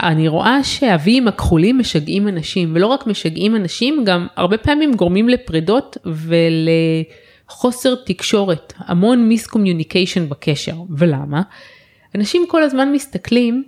אני 0.00 0.28
רואה 0.28 0.64
שהוויים 0.64 1.28
הכחולים 1.28 1.78
משגעים 1.78 2.28
אנשים, 2.28 2.72
ולא 2.74 2.86
רק 2.86 3.06
משגעים 3.06 3.56
אנשים, 3.56 4.04
גם 4.04 4.26
הרבה 4.36 4.58
פעמים 4.58 4.94
גורמים 4.94 5.28
לפרידות 5.28 5.96
ולחוסר 7.46 7.94
תקשורת, 7.94 8.72
המון 8.78 9.28
miscommunication 9.28 10.28
בקשר. 10.28 10.74
ולמה? 10.96 11.42
אנשים 12.14 12.44
כל 12.48 12.62
הזמן 12.62 12.92
מסתכלים, 12.92 13.64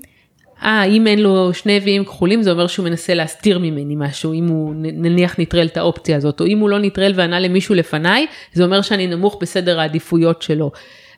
אה, 0.62 0.84
אם 0.84 1.06
אין 1.06 1.18
לו 1.18 1.54
שני 1.54 1.76
הוויים 1.76 2.04
כחולים 2.04 2.42
זה 2.42 2.50
אומר 2.50 2.66
שהוא 2.66 2.84
מנסה 2.84 3.14
להסתיר 3.14 3.58
ממני 3.58 3.94
משהו, 3.96 4.32
אם 4.32 4.48
הוא 4.48 4.74
נניח 4.76 5.34
נטרל 5.38 5.66
את 5.66 5.76
האופציה 5.76 6.16
הזאת, 6.16 6.40
או 6.40 6.46
אם 6.46 6.58
הוא 6.58 6.70
לא 6.70 6.78
נטרל 6.78 7.12
וענה 7.14 7.40
למישהו 7.40 7.74
לפניי, 7.74 8.26
זה 8.52 8.64
אומר 8.64 8.82
שאני 8.82 9.06
נמוך 9.06 9.38
בסדר 9.40 9.80
העדיפויות 9.80 10.42
שלו. 10.42 10.70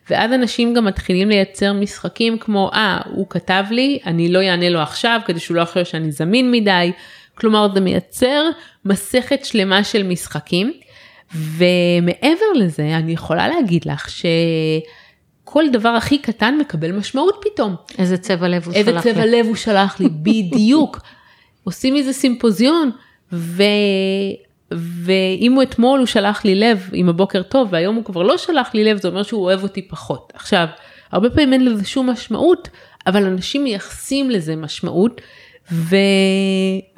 ואז 0.09 0.33
אנשים 0.33 0.73
גם 0.73 0.85
מתחילים 0.85 1.29
לייצר 1.29 1.73
משחקים 1.73 2.37
כמו, 2.37 2.71
אה, 2.73 2.97
הוא 3.05 3.25
כתב 3.29 3.63
לי, 3.71 3.99
אני 4.05 4.31
לא 4.31 4.39
אענה 4.39 4.69
לו 4.69 4.79
עכשיו 4.79 5.19
כדי 5.25 5.39
שהוא 5.39 5.57
לא 5.57 5.61
יחשוב 5.61 5.83
שאני 5.83 6.11
זמין 6.11 6.51
מדי. 6.51 6.91
כלומר, 7.35 7.67
זה 7.73 7.79
מייצר 7.79 8.43
מסכת 8.85 9.45
שלמה 9.45 9.83
של 9.83 10.03
משחקים. 10.03 10.73
ומעבר 11.35 12.53
לזה, 12.55 12.95
אני 12.97 13.11
יכולה 13.11 13.47
להגיד 13.47 13.85
לך 13.85 14.09
שכל 15.53 15.69
דבר 15.69 15.89
הכי 15.89 16.17
קטן 16.17 16.57
מקבל 16.59 16.91
משמעות 16.91 17.41
פתאום. 17.41 17.75
איזה 17.97 18.17
צבע 18.17 18.47
לב 18.47 18.63
הוא 18.65 18.73
איזה 18.73 18.91
שלח 18.91 19.05
לי. 19.05 19.13
צבע 19.13 19.25
לב 19.25 19.45
הוא 19.45 19.55
שלח 19.55 19.99
לי, 19.99 20.09
בדיוק. 20.23 20.99
עושים 21.63 21.93
מזה 21.93 22.13
סימפוזיון, 22.13 22.91
ו... 23.33 23.63
ואם 24.71 25.53
הוא 25.53 25.63
אתמול 25.63 25.99
הוא 25.99 26.05
שלח 26.05 26.45
לי 26.45 26.55
לב 26.55 26.89
עם 26.93 27.09
הבוקר 27.09 27.43
טוב 27.43 27.67
והיום 27.71 27.95
הוא 27.95 28.03
כבר 28.03 28.23
לא 28.23 28.37
שלח 28.37 28.73
לי 28.73 28.83
לב 28.83 29.01
זה 29.01 29.07
אומר 29.07 29.23
שהוא 29.23 29.43
אוהב 29.43 29.63
אותי 29.63 29.81
פחות. 29.81 30.33
עכשיו, 30.35 30.67
הרבה 31.11 31.29
פעמים 31.29 31.53
אין 31.53 31.65
לזה 31.65 31.85
שום 31.85 32.09
משמעות, 32.09 32.69
אבל 33.07 33.25
אנשים 33.25 33.63
מייחסים 33.63 34.31
לזה 34.31 34.55
משמעות 34.55 35.21
ו... 35.71 35.95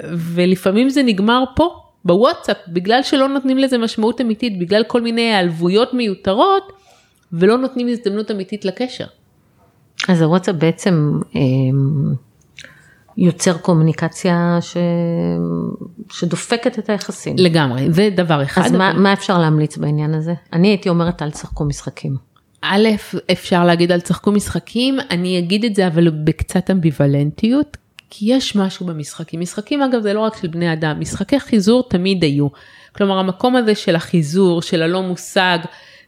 ולפעמים 0.02 0.90
זה 0.90 1.02
נגמר 1.02 1.44
פה 1.56 1.76
בוואטסאפ 2.04 2.56
בגלל 2.68 3.02
שלא 3.02 3.28
נותנים 3.28 3.58
לזה 3.58 3.78
משמעות 3.78 4.20
אמיתית 4.20 4.58
בגלל 4.58 4.82
כל 4.82 5.00
מיני 5.00 5.32
העלבויות 5.32 5.94
מיותרות 5.94 6.72
ולא 7.32 7.58
נותנים 7.58 7.88
הזדמנות 7.88 8.30
אמיתית 8.30 8.64
לקשר. 8.64 9.06
אז 10.08 10.22
הוואטסאפ 10.22 10.54
בעצם 10.54 11.20
אה, 11.36 11.40
יוצר 13.16 13.58
קומוניקציה 13.58 14.58
ש... 14.60 14.76
שדופקת 16.10 16.78
את 16.78 16.90
היחסים. 16.90 17.36
לגמרי, 17.38 17.92
זה 17.92 18.08
דבר 18.16 18.42
אחד. 18.42 18.62
אז 18.64 18.72
מה, 18.72 18.92
מה 18.92 19.12
אפשר 19.12 19.38
להמליץ 19.38 19.76
בעניין 19.76 20.14
הזה? 20.14 20.34
אני 20.52 20.68
הייתי 20.68 20.88
אומרת 20.88 21.22
אל 21.22 21.30
תשחקו 21.30 21.64
משחקים. 21.64 22.16
א', 22.62 22.88
אפשר 23.32 23.64
להגיד 23.64 23.92
על 23.92 24.00
צחקו 24.00 24.32
משחקים, 24.32 24.98
אני 25.10 25.38
אגיד 25.38 25.64
את 25.64 25.74
זה 25.74 25.86
אבל 25.86 26.10
בקצת 26.10 26.70
אמביוולנטיות, 26.70 27.76
כי 28.10 28.34
יש 28.34 28.56
משהו 28.56 28.86
במשחקים. 28.86 29.40
משחקים 29.40 29.82
אגב 29.82 30.02
זה 30.02 30.12
לא 30.12 30.20
רק 30.20 30.36
של 30.40 30.48
בני 30.48 30.72
אדם, 30.72 31.00
משחקי 31.00 31.40
חיזור 31.40 31.88
תמיד 31.88 32.22
היו. 32.22 32.48
כלומר 32.96 33.18
המקום 33.18 33.56
הזה 33.56 33.74
של 33.74 33.96
החיזור, 33.96 34.62
של 34.62 34.82
הלא 34.82 35.02
מושג, 35.02 35.58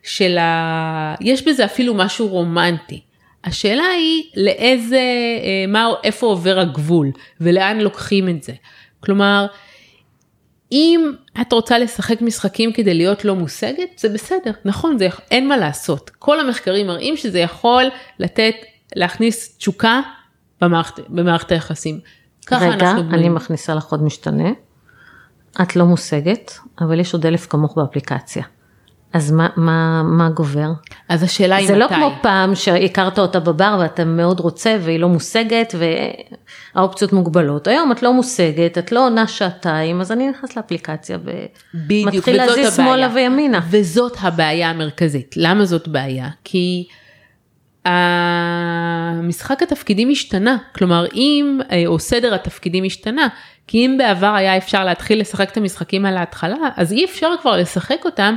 של 0.09 0.39
ה... 0.39 1.15
יש 1.21 1.49
בזה 1.49 1.65
אפילו 1.65 1.95
משהו 1.95 2.29
רומנטי. 2.29 3.01
השאלה 3.45 3.85
היא 3.85 4.23
לאיזה, 4.37 4.97
אה, 4.97 5.67
מה, 5.69 5.89
איפה 6.05 6.27
עובר 6.27 6.59
הגבול 6.61 7.11
ולאן 7.41 7.79
לוקחים 7.79 8.29
את 8.29 8.43
זה. 8.43 8.53
כלומר, 9.01 9.47
אם 10.73 11.13
את 11.41 11.53
רוצה 11.53 11.79
לשחק 11.79 12.23
משחקים 12.23 12.73
כדי 12.73 12.95
להיות 12.95 13.25
לא 13.25 13.35
מושגת, 13.35 13.99
זה 13.99 14.09
בסדר, 14.09 14.51
נכון, 14.65 14.99
זה, 14.99 15.09
אין 15.31 15.49
מה 15.49 15.57
לעשות. 15.57 16.11
כל 16.19 16.41
המחקרים 16.41 16.87
מראים 16.87 17.17
שזה 17.17 17.39
יכול 17.39 17.85
לתת, 18.19 18.55
להכניס 18.97 19.57
תשוקה 19.57 20.01
במערכת, 20.61 21.09
במערכת 21.09 21.53
היחסים. 21.53 22.01
ככה 22.47 22.69
רגע, 22.69 22.91
אנחנו. 22.91 23.11
אני 23.15 23.29
מכניסה 23.29 23.75
לך 23.75 23.85
עוד 23.85 24.03
משתנה. 24.03 24.49
את 25.63 25.77
לא 25.77 25.85
מושגת, 25.85 26.59
אבל 26.81 27.01
יש 27.01 27.15
עוד 27.15 27.27
אלף 27.27 27.47
כמוך 27.47 27.77
באפליקציה. 27.77 28.45
אז 29.13 29.31
מה, 29.31 29.49
מה, 29.57 30.03
מה 30.03 30.31
גובר? 30.31 30.71
אז 31.09 31.23
השאלה 31.23 31.57
היא 31.57 31.67
זה 31.67 31.73
מתי. 31.73 31.81
לא 31.81 31.89
כמו 31.89 32.11
פעם 32.23 32.55
שהכרת 32.55 33.19
אותה 33.19 33.41
בבר 33.41 33.77
ואתה 33.81 34.05
מאוד 34.05 34.41
רוצה 34.41 34.77
והיא 34.81 35.01
לא 35.01 35.09
מושגת 35.09 35.75
והאופציות 36.75 37.13
מוגבלות. 37.13 37.67
היום 37.67 37.93
את 37.93 38.03
לא 38.03 38.13
מושגת, 38.13 38.79
את 38.79 38.93
לא 38.93 39.07
עונה 39.07 39.27
שעתיים, 39.27 40.01
אז 40.01 40.13
אני 40.13 40.31
נכנס 40.31 40.57
לאפליקציה 40.57 41.19
ומתחיל 41.75 42.37
להזיז. 42.37 42.77
שמאלה 42.77 43.09
וימינה. 43.15 43.61
וזאת 43.71 44.17
הבעיה 44.21 44.71
המרכזית. 44.71 45.35
למה 45.37 45.65
זאת 45.65 45.89
בעיה? 45.89 46.29
כי 46.45 46.87
המשחק 47.85 49.63
התפקידים 49.63 50.11
השתנה, 50.11 50.57
כלומר 50.75 51.07
אם, 51.15 51.61
אה, 51.71 51.83
או 51.87 51.99
סדר 51.99 52.35
התפקידים 52.35 52.85
השתנה, 52.85 53.29
כי 53.67 53.87
אם 53.87 53.95
בעבר 53.99 54.35
היה 54.35 54.57
אפשר 54.57 54.85
להתחיל 54.85 55.21
לשחק 55.21 55.51
את 55.51 55.57
המשחקים 55.57 56.07
על 56.07 56.17
ההתחלה, 56.17 56.57
אז 56.77 56.93
אי 56.93 57.05
אפשר 57.05 57.31
כבר 57.43 57.57
לשחק 57.57 58.05
אותם, 58.05 58.37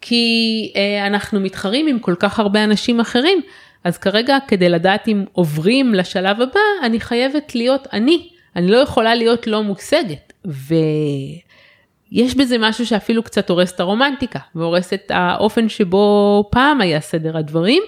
כי 0.00 0.72
אה, 0.76 1.06
אנחנו 1.06 1.40
מתחרים 1.40 1.86
עם 1.86 1.98
כל 1.98 2.14
כך 2.18 2.38
הרבה 2.38 2.64
אנשים 2.64 3.00
אחרים. 3.00 3.40
אז 3.84 3.98
כרגע 3.98 4.38
כדי 4.48 4.68
לדעת 4.68 5.08
אם 5.08 5.24
עוברים 5.32 5.94
לשלב 5.94 6.40
הבא, 6.40 6.60
אני 6.82 7.00
חייבת 7.00 7.54
להיות 7.54 7.88
אני, 7.92 8.28
אני 8.56 8.70
לא 8.70 8.76
יכולה 8.76 9.14
להיות 9.14 9.46
לא 9.46 9.62
מושגת. 9.62 10.32
ויש 10.44 12.34
בזה 12.36 12.56
משהו 12.58 12.86
שאפילו 12.86 13.22
קצת 13.22 13.50
הורס 13.50 13.72
את 13.72 13.80
הרומנטיקה, 13.80 14.38
והורס 14.54 14.92
את 14.92 15.10
האופן 15.14 15.68
שבו 15.68 16.44
פעם 16.52 16.80
היה 16.80 17.00
סדר 17.00 17.36
הדברים, 17.36 17.82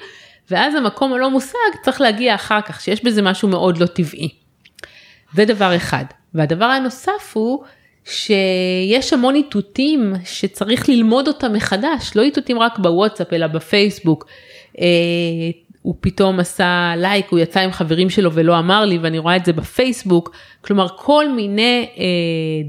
ואז 0.50 0.74
המקום 0.74 1.12
הלא 1.12 1.30
מושג 1.30 1.58
צריך 1.82 2.00
להגיע 2.00 2.34
אחר 2.34 2.60
כך, 2.60 2.80
שיש 2.80 3.04
בזה 3.04 3.22
משהו 3.22 3.48
מאוד 3.48 3.78
לא 3.78 3.86
טבעי. 3.86 4.28
זה 5.34 5.44
דבר 5.44 5.76
אחד. 5.76 6.04
והדבר 6.34 6.64
הנוסף 6.64 7.32
הוא 7.32 7.64
שיש 8.10 9.12
המון 9.12 9.34
איתותים 9.34 10.12
שצריך 10.24 10.88
ללמוד 10.88 11.28
אותם 11.28 11.52
מחדש, 11.52 12.10
לא 12.14 12.22
איתותים 12.22 12.58
רק 12.58 12.78
בוואטסאפ 12.78 13.32
אלא 13.32 13.46
בפייסבוק. 13.46 14.26
אה, 14.80 14.86
הוא 15.82 15.94
פתאום 16.00 16.40
עשה 16.40 16.92
לייק, 16.96 17.26
הוא 17.30 17.38
יצא 17.38 17.60
עם 17.60 17.72
חברים 17.72 18.10
שלו 18.10 18.32
ולא 18.32 18.58
אמר 18.58 18.84
לי 18.84 18.98
ואני 18.98 19.18
רואה 19.18 19.36
את 19.36 19.44
זה 19.44 19.52
בפייסבוק. 19.52 20.36
כלומר 20.60 20.86
כל 20.96 21.32
מיני 21.32 21.88
אה, 21.98 22.04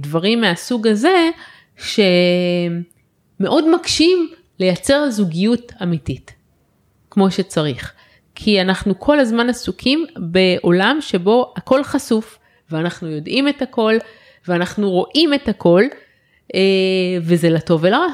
דברים 0.01 0.41
מהסוג 0.41 0.87
הזה 0.87 1.29
שמאוד 1.77 3.69
מקשים 3.75 4.29
לייצר 4.59 5.09
זוגיות 5.09 5.71
אמיתית, 5.83 6.33
כמו 7.09 7.31
שצריך. 7.31 7.93
כי 8.35 8.61
אנחנו 8.61 8.99
כל 8.99 9.19
הזמן 9.19 9.49
עסוקים 9.49 10.05
בעולם 10.17 10.97
שבו 11.01 11.53
הכל 11.55 11.83
חשוף 11.83 12.39
ואנחנו 12.71 13.07
יודעים 13.09 13.47
את 13.47 13.61
הכל 13.61 13.93
ואנחנו 14.47 14.89
רואים 14.89 15.33
את 15.33 15.49
הכל 15.49 15.83
אה, 16.55 16.59
וזה 17.21 17.49
לטוב 17.49 17.83
ולרע. 17.83 18.07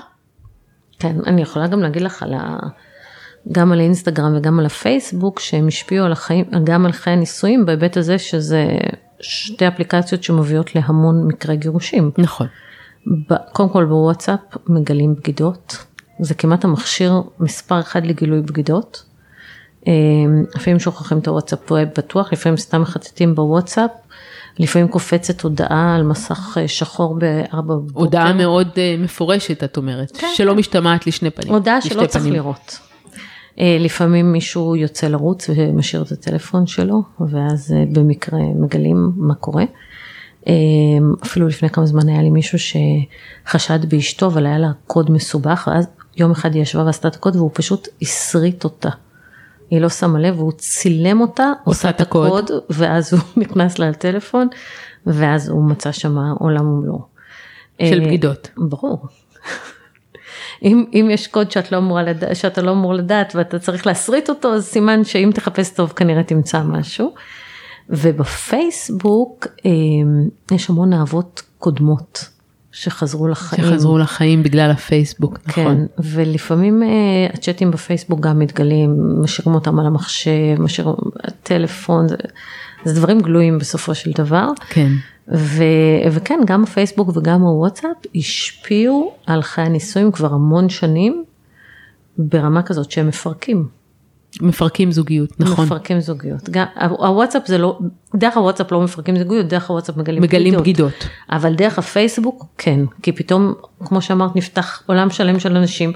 כן, 1.00 1.16
אני 1.26 1.42
יכולה 1.42 1.68
גם 1.68 1.82
להגיד 1.82 2.02
לך 2.02 2.24
על 2.24 2.34
ה... 2.34 2.58
גם 3.52 3.72
על 3.72 3.80
האינסטגרם 3.80 4.36
וגם 4.38 4.60
על 4.60 4.66
הפייסבוק, 4.66 5.40
שהם 5.40 5.68
השפיעו 5.68 6.06
על 6.06 6.12
החיים, 6.12 6.46
גם 6.64 6.86
על 6.86 6.92
חיי 6.92 7.14
הנישואים, 7.14 7.66
בהיבט 7.66 7.98
הזה 7.98 8.18
שזה 8.18 8.68
שתי 9.20 9.68
אפליקציות 9.68 10.24
שמביאות 10.24 10.76
להמון 10.76 11.28
מקרי 11.28 11.58
גירושים. 11.58 12.12
נכון. 12.18 12.48
ב- 13.08 13.52
קודם 13.54 13.70
כל 13.70 13.86
בוואטסאפ 13.86 14.40
מגלים 14.68 15.16
בגידות, 15.16 15.78
זה 16.20 16.34
כמעט 16.34 16.66
המכשיר 16.66 17.22
מספר 17.40 17.80
אחד 17.80 18.06
לגילוי 18.06 18.42
בגידות. 18.42 19.04
אה, 19.88 19.94
לפעמים 20.56 20.80
שוכחים 20.80 21.18
את 21.18 21.28
הוואטסאפ 21.28 21.72
בטוח, 21.72 22.34
לפעמים 22.34 22.58
סתם 22.58 22.82
מחטטים 22.82 23.36
בוואטסאפ, 23.36 23.92
לפעמים 24.60 24.88
קופצת 24.88 25.42
הודעה 25.42 25.96
על 25.96 26.04
מסך 26.04 26.58
אה, 26.62 26.68
שחור 26.68 27.20
בארבע 27.20 27.76
בבוקר. 27.76 28.00
הודעה 28.00 28.34
מאוד 28.34 28.68
אה, 28.78 28.96
מפורשת 29.00 29.64
את 29.64 29.78
אומרת, 29.78 30.18
כן, 30.18 30.28
שלא 30.36 30.56
משתמעת 30.56 31.08
לשני 31.08 31.30
פנים. 31.30 31.54
הודעה 31.54 31.78
לשתי 31.78 31.90
שלא 31.90 32.06
צריך 32.06 32.24
פנים. 32.24 32.34
לראות. 32.34 32.80
אה, 33.60 33.78
לפעמים 33.80 34.32
מישהו 34.32 34.76
יוצא 34.76 35.08
לרוץ 35.08 35.50
ומשאיר 35.56 36.02
את 36.02 36.12
הטלפון 36.12 36.68
שלו, 36.68 37.04
ואז 37.20 37.76
במקרה 37.92 38.40
מגלים 38.56 39.12
מה 39.16 39.36
קורה. 39.36 39.64
אפילו 41.24 41.48
לפני 41.48 41.70
כמה 41.70 41.86
זמן 41.86 42.10
היה 42.10 42.22
לי 42.22 42.30
מישהו 42.30 42.58
שחשד 42.60 43.90
באשתו, 43.90 44.28
אבל 44.28 44.46
היה 44.46 44.58
לה 44.58 44.72
קוד 44.88 45.12
מסובך, 45.12 45.68
ואז 45.72 45.88
יום 46.18 46.32
אחד 46.32 46.54
היא 46.54 46.62
ישבה 46.62 46.84
ועשתה 46.86 47.08
את 47.08 47.16
הקוד 47.16 47.36
והוא 47.36 47.52
פשוט 47.54 47.88
הסריט 48.02 48.64
אותה. 48.64 48.90
היא 49.70 49.82
לא 49.82 49.90
שמה 49.90 50.20
לב 50.20 50.40
והוא 50.40 50.52
צילם 50.52 51.22
אותה, 51.22 51.52
עושה 51.64 51.90
את 51.90 52.02
הקוד, 52.02 52.52
ואז 52.70 53.14
הוא 53.14 53.22
נכנס 53.44 53.80
לה 53.80 53.90
לטלפון, 53.90 54.48
ואז 55.06 55.50
הוא 55.50 55.64
מצא 55.64 55.92
שם 55.92 56.18
עולם 56.18 56.68
ומלואו. 56.68 57.02
של 57.82 58.02
אה, 58.02 58.08
בגידות. 58.08 58.50
ברור. 58.58 59.06
אם, 60.64 60.86
אם 60.94 61.08
יש 61.12 61.28
קוד 61.28 61.52
שאת 61.52 61.72
לא 61.72 61.78
אמורה 61.78 62.04
לדע, 62.04 62.36
שאתה 62.36 62.62
לא 62.62 62.72
אמור 62.72 62.94
לדעת 62.94 63.36
ואתה 63.36 63.60
צריך 63.60 63.88
להסריט 63.88 64.30
אותו, 64.30 64.54
אז 64.54 64.66
סימן 64.66 65.04
שאם 65.04 65.30
תחפש 65.34 65.70
טוב 65.70 65.94
כנראה 65.96 66.24
תמצא 66.24 66.64
משהו. 66.64 67.14
ובפייסבוק 67.90 69.48
אה, 69.66 69.72
יש 70.56 70.70
המון 70.70 70.94
אהבות 70.94 71.42
קודמות 71.58 72.30
שחזרו 72.80 73.28
לחיים. 73.28 73.64
שחזרו 73.64 73.98
לחיים 73.98 74.44
בגלל 74.44 74.72
הפייסבוק, 74.72 75.38
כן, 75.38 75.62
נכון. 75.62 75.88
ולפעמים 76.00 76.84
אה, 76.84 76.88
הצ'אטים 77.34 77.72
בפייסבוק 77.72 78.20
גם 78.20 78.40
מתגלים, 78.40 79.22
משאירים 79.22 79.56
אותם 79.56 79.80
על 79.80 79.86
המחשב, 79.86 80.56
משאירים 80.60 80.96
טלפון, 81.44 82.08
זה, 82.08 82.16
זה 82.86 82.94
דברים 82.94 83.20
גלויים 83.20 83.58
בסופו 83.58 83.96
של 83.96 84.12
דבר. 84.12 84.48
כן. 84.70 84.92
ו, 85.34 85.64
וכן, 86.12 86.40
גם 86.46 86.64
הפייסבוק 86.64 87.18
וגם 87.18 87.42
הוואטסאפ 87.42 87.98
השפיעו 88.16 89.14
על 89.26 89.42
חיי 89.42 89.66
הנישואים 89.66 90.12
כבר 90.12 90.34
המון 90.34 90.70
שנים, 90.70 91.24
ברמה 92.18 92.64
כזאת 92.64 92.92
שהם 92.92 93.08
מפרקים. 93.08 93.68
מפרקים 94.42 94.92
זוגיות, 94.92 95.40
נכון. 95.40 95.66
מפרקים 95.66 96.00
זוגיות. 96.00 96.50
גם, 96.50 96.66
הוואטסאפ 96.90 97.48
זה 97.48 97.58
לא, 97.58 97.80
דרך 98.16 98.38
הוואטסאפ 98.38 98.72
לא 98.72 98.82
מפרקים 98.82 99.18
זוגיות, 99.18 99.46
דרך 99.46 99.70
הוואטסאפ 99.70 99.98
מגלים, 99.98 100.24
מגלים 100.24 100.58
בגידות. 100.58 101.08
אבל 101.32 101.54
דרך 101.54 101.80
הפייסבוק 101.80 102.46
כן, 102.58 102.80
כי 103.02 103.12
פתאום, 103.12 103.54
כמו 103.86 104.02
שאמרת, 104.02 104.36
נפתח 104.36 104.84
עולם 104.86 105.10
שלם 105.10 105.40
של 105.40 105.58
אנשים. 105.58 105.94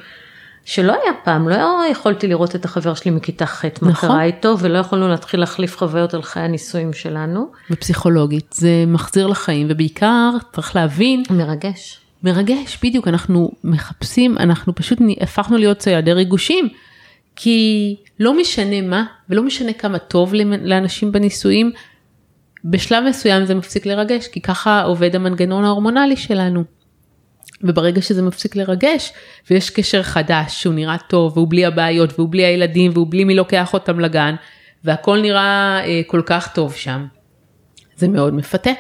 שלא 0.66 0.92
היה 0.92 1.14
פעם, 1.24 1.50
לא 1.50 1.82
יכולתי 1.92 2.28
לראות 2.28 2.56
את 2.56 2.66
החבר 2.66 2.94
שלי 2.94 3.12
מכיתה 3.12 3.46
ח', 3.46 3.66
מה 3.82 3.90
נכון. 3.90 4.10
קרה 4.10 4.24
איתו, 4.24 4.56
ולא 4.60 4.78
יכולנו 4.78 5.08
להתחיל 5.08 5.40
להחליף 5.40 5.78
חוויות 5.78 6.14
על 6.14 6.22
חיי 6.22 6.44
הנישואים 6.44 6.94
שלנו. 6.94 7.52
ופסיכולוגית, 7.72 8.54
זה 8.54 8.84
מחזיר 8.88 9.28
לחיים, 9.28 9.68
ובעיקר 9.70 10.32
צריך 10.54 10.76
להבין, 10.76 11.24
מרגש. 11.30 12.00
מרגש, 12.24 12.80
בדיוק, 12.84 13.08
אנחנו 13.08 13.52
מחפשים, 13.64 14.38
אנחנו 14.38 14.76
פשוט 14.76 15.00
הפכנו 15.22 15.58
להיות 15.58 15.78
ציידי 15.78 16.14
ריגושים, 16.14 16.70
כי 17.44 17.96
לא 18.20 18.38
משנה 18.38 18.82
מה, 18.82 19.06
ולא 19.30 19.44
משנה 19.44 19.74
כמה 19.74 20.00
טוב 20.00 20.34
לאנשים 20.62 21.12
בנישואים, 21.12 21.72
בשלב 22.66 23.04
מסוים 23.10 23.46
זה 23.46 23.56
מפסיק 23.56 23.86
לרגש, 23.86 24.28
כי 24.28 24.42
ככה 24.42 24.82
עובד 24.82 25.16
המנגנון 25.16 25.64
ההורמונלי 25.64 26.18
שלנו. 26.18 26.64
וברגע 27.64 28.02
שזה 28.02 28.22
מפסיק 28.22 28.56
לרגש, 28.56 29.14
ויש 29.50 29.70
קשר 29.70 30.04
חדש 30.04 30.62
שהוא 30.62 30.74
נראה 30.74 30.98
טוב, 31.10 31.38
והוא 31.38 31.48
בלי 31.50 31.66
הבעיות, 31.66 32.14
והוא 32.20 32.30
בלי 32.32 32.46
הילדים, 32.46 32.92
והוא 32.94 33.08
בלי 33.10 33.24
מי 33.24 33.36
לוקח 33.36 33.74
אותם 33.74 34.00
לגן, 34.00 34.36
והכל 34.84 35.22
נראה 35.22 35.80
אה, 35.86 36.02
כל 36.08 36.22
כך 36.26 36.54
טוב 36.54 36.74
שם, 36.76 37.06
זה 37.96 38.08
מאוד 38.08 38.34
מפתה. 38.34 38.72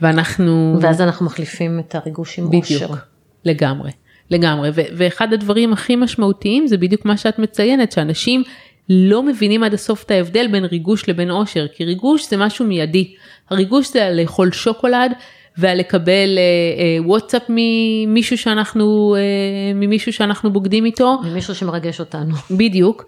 ואנחנו... 0.00 0.78
ואז 0.80 1.00
אנחנו 1.00 1.26
מחליפים 1.26 1.78
את 1.78 1.94
הריגוש 1.94 2.38
עם 2.38 2.44
אושר. 2.44 2.86
בדיוק, 2.86 2.98
לגמרי, 3.44 3.90
לגמרי. 4.30 4.70
ו- 4.74 4.82
ואחד 4.96 5.32
הדברים 5.32 5.72
הכי 5.72 5.96
משמעותיים 5.96 6.66
זה 6.66 6.76
בדיוק 6.76 7.04
מה 7.04 7.16
שאת 7.16 7.38
מציינת, 7.38 7.92
שאנשים 7.92 8.42
לא 8.88 9.22
מבינים 9.22 9.62
עד 9.62 9.74
הסוף 9.74 10.04
את 10.04 10.10
ההבדל 10.10 10.46
בין 10.46 10.64
ריגוש 10.64 11.08
לבין 11.08 11.30
אושר, 11.30 11.66
כי 11.68 11.84
ריגוש 11.84 12.30
זה 12.30 12.36
משהו 12.36 12.66
מיידי. 12.66 13.14
הריגוש 13.50 13.92
זה 13.92 14.06
על 14.06 14.20
לאכול 14.20 14.52
שוקולד 14.52 15.12
ועל 15.58 15.78
לקבל 15.78 16.38
אה, 16.38 16.42
אה, 16.82 17.06
וואטסאפ 17.06 17.42
ממישהו 17.48 18.38
שאנחנו, 18.38 19.16
אה, 19.18 19.74
ממישהו 19.74 20.12
שאנחנו 20.12 20.52
בוגדים 20.52 20.84
איתו, 20.84 21.18
ממישהו 21.24 21.54
שמרגש 21.54 22.00
אותנו. 22.00 22.34
בדיוק, 22.50 23.04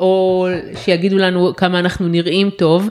או 0.00 0.46
שיגידו 0.84 1.16
לנו 1.18 1.56
כמה 1.56 1.78
אנחנו 1.78 2.08
נראים 2.08 2.50
טוב. 2.50 2.88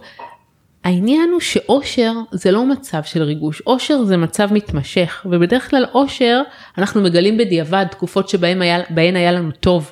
העניין 0.84 1.30
הוא 1.32 1.40
שאושר 1.40 2.14
זה 2.32 2.52
לא 2.52 2.66
מצב 2.66 3.04
של 3.04 3.24
ריגוש, 3.24 3.62
אושר 3.68 4.04
זה 4.04 4.18
מצב 4.18 4.54
מתמשך, 4.54 5.26
ובדרך 5.30 5.70
כלל 5.70 5.86
אושר 5.94 6.42
אנחנו 6.78 7.02
מגלים 7.02 7.38
בדיעבד 7.38 7.86
תקופות 7.92 8.30
שבהן 8.30 8.62
היה, 8.62 8.80
היה 8.98 9.32
לנו 9.32 9.52
טוב. 9.52 9.92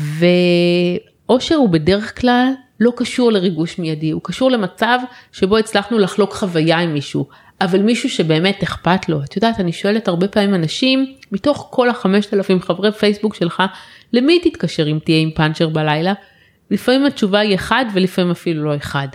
ואושר 0.00 1.54
הוא 1.54 1.68
בדרך 1.68 2.20
כלל 2.20 2.52
לא 2.80 2.92
קשור 2.96 3.32
לריגוש 3.32 3.78
מיידי, 3.78 4.10
הוא 4.10 4.20
קשור 4.24 4.50
למצב 4.50 4.98
שבו 5.32 5.58
הצלחנו 5.58 5.98
לחלוק 5.98 6.34
חוויה 6.34 6.78
עם 6.78 6.94
מישהו, 6.94 7.26
אבל 7.60 7.82
מישהו 7.82 8.10
שבאמת 8.10 8.62
אכפת 8.62 9.08
לו. 9.08 9.22
את 9.24 9.36
יודעת, 9.36 9.60
אני 9.60 9.72
שואלת 9.72 10.08
הרבה 10.08 10.28
פעמים 10.28 10.54
אנשים, 10.54 11.14
מתוך 11.32 11.68
כל 11.70 11.88
החמשת 11.88 12.34
אלפים 12.34 12.60
חברי 12.60 12.92
פייסבוק 12.92 13.34
שלך, 13.34 13.62
למי 14.12 14.40
תתקשר 14.40 14.88
אם 14.88 14.98
תהיה 15.04 15.18
עם 15.18 15.30
פאנצ'ר 15.30 15.68
בלילה? 15.68 16.12
לפעמים 16.70 17.06
התשובה 17.06 17.38
היא 17.38 17.54
אחד 17.54 17.84
ולפעמים 17.92 18.30
אפילו 18.30 18.64
לא 18.64 18.76
אחד. 18.76 19.08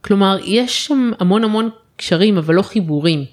כלומר, 0.00 0.38
יש 0.44 0.86
שם 0.86 1.10
המון 1.20 1.44
המון 1.44 1.70
קשרים, 1.96 2.38
אבל 2.38 2.54
לא 2.54 2.62
חיבורים. 2.62 3.24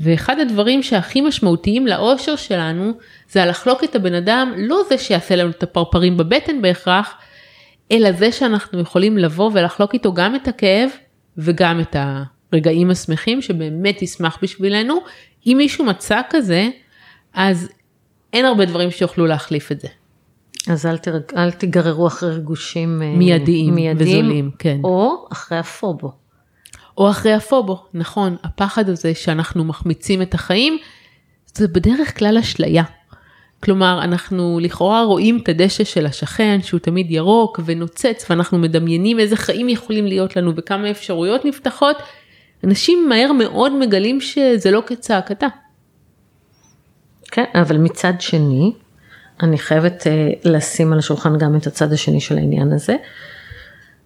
ואחד 0.00 0.38
הדברים 0.38 0.82
שהכי 0.82 1.20
משמעותיים 1.20 1.86
לאושר 1.86 2.36
שלנו, 2.36 2.92
זה 3.30 3.42
הלחלוק 3.42 3.84
את 3.84 3.94
הבן 3.94 4.14
אדם, 4.14 4.52
לא 4.56 4.82
זה 4.88 4.98
שיעשה 4.98 5.36
לנו 5.36 5.50
את 5.50 5.62
הפרפרים 5.62 6.16
בבטן 6.16 6.62
בהכרח, 6.62 7.14
אלא 7.92 8.12
זה 8.12 8.32
שאנחנו 8.32 8.80
יכולים 8.80 9.18
לבוא 9.18 9.50
ולחלוק 9.54 9.94
איתו 9.94 10.12
גם 10.12 10.34
את 10.34 10.48
הכאב 10.48 10.90
וגם 11.38 11.80
את 11.80 11.96
הרגעים 12.52 12.90
השמחים 12.90 13.42
שבאמת 13.42 14.02
ישמח 14.02 14.38
בשבילנו. 14.42 15.00
אם 15.46 15.54
מישהו 15.58 15.84
מצא 15.84 16.20
כזה, 16.30 16.68
אז 17.34 17.68
אין 18.32 18.44
הרבה 18.44 18.64
דברים 18.64 18.90
שיוכלו 18.90 19.26
להחליף 19.26 19.72
את 19.72 19.80
זה. 19.80 19.88
אז 20.68 20.86
אל, 20.86 20.98
תרג... 20.98 21.22
אל 21.36 21.50
תיגררו 21.50 22.06
אחרי 22.06 22.34
ריגושים 22.34 23.02
אה, 23.02 23.16
מיידיים 23.16 23.74
מיידיים 23.74 24.26
וזולים, 24.26 24.50
כן. 24.58 24.80
או 24.84 25.26
אחרי 25.32 25.58
הפובו. 25.58 26.12
או 26.98 27.10
אחרי 27.10 27.32
הפובו, 27.32 27.84
נכון, 27.94 28.36
הפחד 28.44 28.88
הזה 28.88 29.14
שאנחנו 29.14 29.64
מחמיצים 29.64 30.22
את 30.22 30.34
החיים, 30.34 30.78
זה 31.54 31.68
בדרך 31.68 32.18
כלל 32.18 32.38
אשליה. 32.38 32.84
כלומר, 33.62 34.04
אנחנו 34.04 34.58
לכאורה 34.62 35.02
רואים 35.02 35.38
את 35.42 35.48
הדשא 35.48 35.84
של 35.84 36.06
השכן 36.06 36.58
שהוא 36.62 36.80
תמיד 36.80 37.10
ירוק 37.10 37.60
ונוצץ 37.64 38.26
ואנחנו 38.30 38.58
מדמיינים 38.58 39.18
איזה 39.18 39.36
חיים 39.36 39.68
יכולים 39.68 40.06
להיות 40.06 40.36
לנו 40.36 40.52
וכמה 40.56 40.90
אפשרויות 40.90 41.44
נפתחות, 41.44 41.96
אנשים 42.64 43.08
מהר 43.08 43.32
מאוד 43.32 43.72
מגלים 43.72 44.20
שזה 44.20 44.70
לא 44.70 44.82
כצעקתה. 44.86 45.46
כן, 47.30 47.44
אבל 47.54 47.76
מצד 47.76 48.20
שני, 48.20 48.72
אני 49.42 49.58
חייבת 49.58 50.02
uh, 50.02 50.38
לשים 50.44 50.92
על 50.92 50.98
השולחן 50.98 51.38
גם 51.38 51.56
את 51.56 51.66
הצד 51.66 51.92
השני 51.92 52.20
של 52.20 52.38
העניין 52.38 52.72
הזה. 52.72 52.96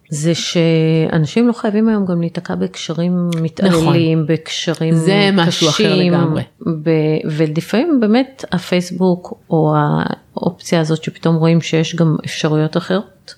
זה 0.09 0.35
שאנשים 0.35 1.47
לא 1.47 1.53
חייבים 1.53 1.89
היום 1.89 2.05
גם 2.05 2.21
להיתקע 2.21 2.55
בקשרים 2.55 3.29
מתעללים, 3.41 4.21
נכון. 4.21 4.35
בקשרים 4.35 4.95
זה 4.95 5.11
קשים. 5.27 5.35
משהו 5.35 5.69
אחר 5.69 5.95
לגמרי. 5.95 6.43
ב- 6.83 7.27
ולפעמים 7.31 7.99
באמת 7.99 8.45
הפייסבוק 8.51 9.33
או 9.49 9.73
האופציה 10.35 10.79
הזאת 10.79 11.03
שפתאום 11.03 11.35
רואים 11.35 11.61
שיש 11.61 11.95
גם 11.95 12.17
אפשרויות 12.25 12.77
אחרות, 12.77 13.35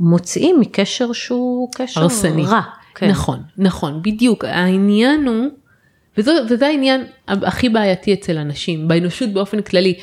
מוציאים 0.00 0.60
מקשר 0.60 1.12
שהוא 1.12 1.68
קשר 1.74 2.00
הרסני. 2.00 2.44
רע. 2.46 2.60
כן. 2.94 3.08
נכון, 3.08 3.42
נכון, 3.58 4.02
בדיוק. 4.02 4.44
העניין 4.44 5.28
הוא, 5.28 5.46
וזה, 6.18 6.32
וזה 6.50 6.66
העניין 6.66 7.04
הכי 7.26 7.68
בעייתי 7.68 8.14
אצל 8.14 8.38
אנשים, 8.38 8.88
באנושות 8.88 9.32
באופן 9.32 9.62
כללי, 9.62 9.94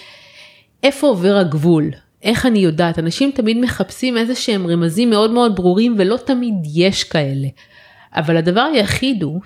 איפה 0.84 1.08
עובר 1.08 1.36
הגבול? 1.36 1.92
איך 2.24 2.46
אני 2.46 2.60
יודעת? 2.60 3.00
אנשים 3.00 3.32
תמיד 3.32 3.58
מחפשים 3.58 4.18
איזה 4.18 4.36
שהם 4.36 4.68
רמזים 4.68 5.10
מאוד 5.10 5.32
מאוד 5.32 5.56
ברורים 5.56 5.96
ולא 5.98 6.18
תמיד 6.18 6.54
יש 6.74 7.04
כאלה. 7.04 7.48
אבל 8.16 8.38
הדבר 8.38 8.62
היחיד 8.74 9.24
הוא 9.24 9.42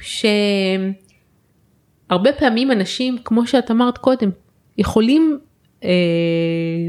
שהרבה 2.09 2.33
פעמים 2.33 2.71
אנשים, 2.71 3.17
כמו 3.25 3.47
שאת 3.47 3.71
אמרת 3.71 3.97
קודם, 3.97 4.29
יכולים 4.77 5.39
אה, 5.83 5.89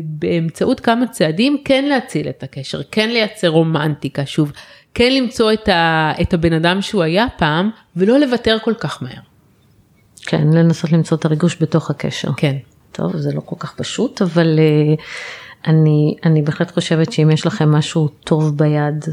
באמצעות 0.04 0.80
כמה 0.80 1.06
צעדים 1.06 1.56
כן 1.64 1.85
להציל 1.85 2.28
את 2.28 2.42
הקשר, 2.42 2.80
כן 2.90 3.11
לייצר 3.11 3.48
רומנטיקה 3.48 4.26
שוב, 4.26 4.52
כן 4.94 5.12
למצוא 5.12 5.52
את, 5.52 5.68
ה, 5.68 6.12
את 6.22 6.35
הבן 6.35 6.52
אדם 6.52 6.82
שהוא 6.82 7.02
היה 7.02 7.26
פעם 7.38 7.70
ולא 7.96 8.18
לוותר 8.18 8.56
כל 8.64 8.74
כך 8.74 9.02
מהר. 9.02 9.20
כן, 10.26 10.46
לנסות 10.52 10.92
למצוא 10.92 11.16
את 11.16 11.24
הריגוש 11.24 11.56
בתוך 11.61 11.90
הקשר. 11.90 12.28
כן. 12.37 12.56
טוב, 12.96 13.16
זה 13.16 13.32
לא 13.35 13.40
כל 13.40 13.56
כך 13.59 13.74
פשוט, 13.74 14.22
אבל 14.22 14.59
uh, 14.59 15.00
אני, 15.66 16.16
אני 16.24 16.42
בהחלט 16.42 16.70
חושבת 16.70 17.12
שאם 17.12 17.30
יש 17.30 17.46
לכם 17.46 17.72
משהו 17.72 18.09
טוב 18.09 18.59
ביד, 18.59 19.04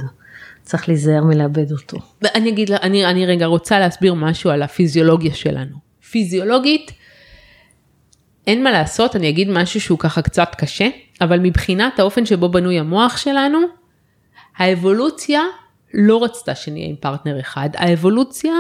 צריך 0.62 0.88
להיזהר 0.88 1.24
מלאבד 1.24 1.72
אותו. 1.72 1.98
ואני 2.22 2.50
אגיד, 2.50 2.72
אני, 2.72 3.06
אני 3.06 3.26
רגע 3.26 3.46
רוצה 3.46 3.80
להסביר 3.80 4.14
משהו 4.14 4.50
על 4.50 4.62
הפיזיולוגיה 4.62 5.34
שלנו. 5.34 5.76
פיזיולוגית, 6.12 6.92
אין 8.48 8.64
מה 8.64 8.72
לעשות, 8.72 9.16
אני 9.16 9.30
אגיד 9.30 9.50
משהו 9.50 9.82
שהוא 9.82 10.00
ככה 10.00 10.22
קצת 10.22 10.56
קשה, 10.58 10.88
אבל 11.22 11.40
מבחינת 11.40 12.00
האופן 12.00 12.26
שבו 12.26 12.50
בנוי 12.50 12.80
המוח 12.80 13.18
שלנו, 13.18 13.60
האבולוציה 14.58 15.42
לא 15.94 16.24
רצתה 16.24 16.56
שנהיה 16.56 16.88
עם 16.88 16.96
פרטנר 16.96 17.40
אחד, 17.40 17.70
האבולוציה 17.74 18.54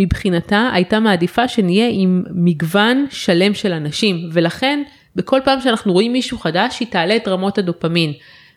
מבחינתה 0.00 0.70
הייתה 0.72 1.00
מעדיפה 1.00 1.48
שנהיה 1.48 1.88
עם 1.92 2.22
מגוון 2.34 3.06
שלם 3.10 3.54
של 3.54 3.72
אנשים, 3.72 4.28
ולכן 4.32 4.82
בכל 5.16 5.40
פעם 5.44 5.60
שאנחנו 5.60 5.92
רואים 5.92 6.12
מישהו 6.12 6.38
חדש, 6.38 6.80
היא 6.80 6.88
תעלה 6.88 7.16
את 7.16 7.28
רמות 7.28 7.58
הדופמין, 7.58 8.12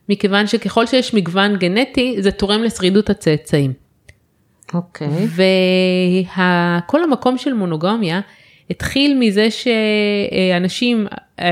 מכיוון 0.10 0.48
שככל 0.48 0.86
שיש 0.86 1.14
מגוון 1.14 1.58
גנטי, 1.58 2.16
זה 2.20 2.32
תורם 2.32 2.64
לשרידות 2.64 3.10
הצאצאים. 3.10 3.74
אוקיי. 4.74 5.08
וכל 6.88 7.04
המקום 7.04 7.38
של 7.38 7.54
מונוגמיה 7.54 8.22
התחיל 8.70 9.18
מזה 9.20 9.48
שאנשים, 9.52 11.08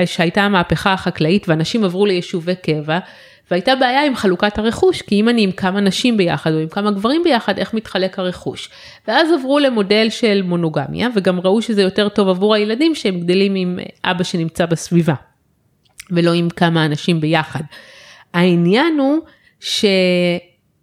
שהייתה 0.06 0.42
המהפכה 0.42 0.94
החקלאית 0.94 1.50
ואנשים 1.50 1.84
עברו 1.84 2.06
ליישובי 2.06 2.56
קבע, 2.56 3.00
והייתה 3.52 3.76
בעיה 3.76 4.06
עם 4.06 4.16
חלוקת 4.16 4.58
הרכוש, 4.58 5.02
כי 5.02 5.16
אם 5.16 5.30
אני 5.30 5.44
עם 5.44 5.52
כמה 5.52 5.82
נשים 5.82 6.18
ביחד 6.18 6.54
או 6.54 6.60
עם 6.60 6.68
כמה 6.68 6.92
גברים 6.92 7.24
ביחד, 7.24 7.58
איך 7.58 7.74
מתחלק 7.74 8.20
הרכוש. 8.20 8.70
ואז 9.08 9.32
עברו 9.32 9.60
למודל 9.60 10.08
של 10.10 10.42
מונוגמיה, 10.42 11.08
וגם 11.16 11.40
ראו 11.40 11.62
שזה 11.62 11.82
יותר 11.82 12.10
טוב 12.10 12.30
עבור 12.30 12.56
הילדים 12.56 12.96
שהם 12.96 13.20
גדלים 13.20 13.56
עם 13.56 13.80
אבא 14.04 14.24
שנמצא 14.24 14.66
בסביבה, 14.66 15.14
ולא 16.12 16.34
עם 16.34 16.50
כמה 16.50 16.86
אנשים 16.86 17.22
ביחד. 17.22 17.62
העניין 18.34 19.00
הוא 19.00 19.20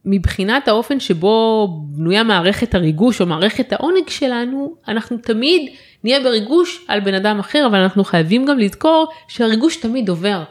שמבחינת 0.06 0.68
האופן 0.68 1.00
שבו 1.00 1.68
בנויה 1.82 2.22
מערכת 2.22 2.74
הריגוש 2.74 3.20
או 3.20 3.26
מערכת 3.26 3.72
העונג 3.72 4.08
שלנו, 4.08 4.74
אנחנו 4.88 5.16
תמיד 5.16 5.70
נהיה 6.04 6.20
בריגוש 6.20 6.84
על 6.88 7.00
בן 7.00 7.14
אדם 7.14 7.38
אחר, 7.38 7.66
אבל 7.66 7.78
אנחנו 7.78 8.04
חייבים 8.04 8.44
גם 8.44 8.58
לזכור 8.58 9.06
שהריגוש 9.28 9.76
תמיד 9.76 10.08
עובר. 10.08 10.42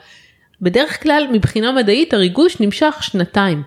בדרך 0.62 1.04
כלל 1.04 1.28
מבחינה 1.32 1.72
מדעית 1.72 2.14
הריגוש 2.14 2.60
נמשך 2.60 2.98
שנתיים. 3.02 3.64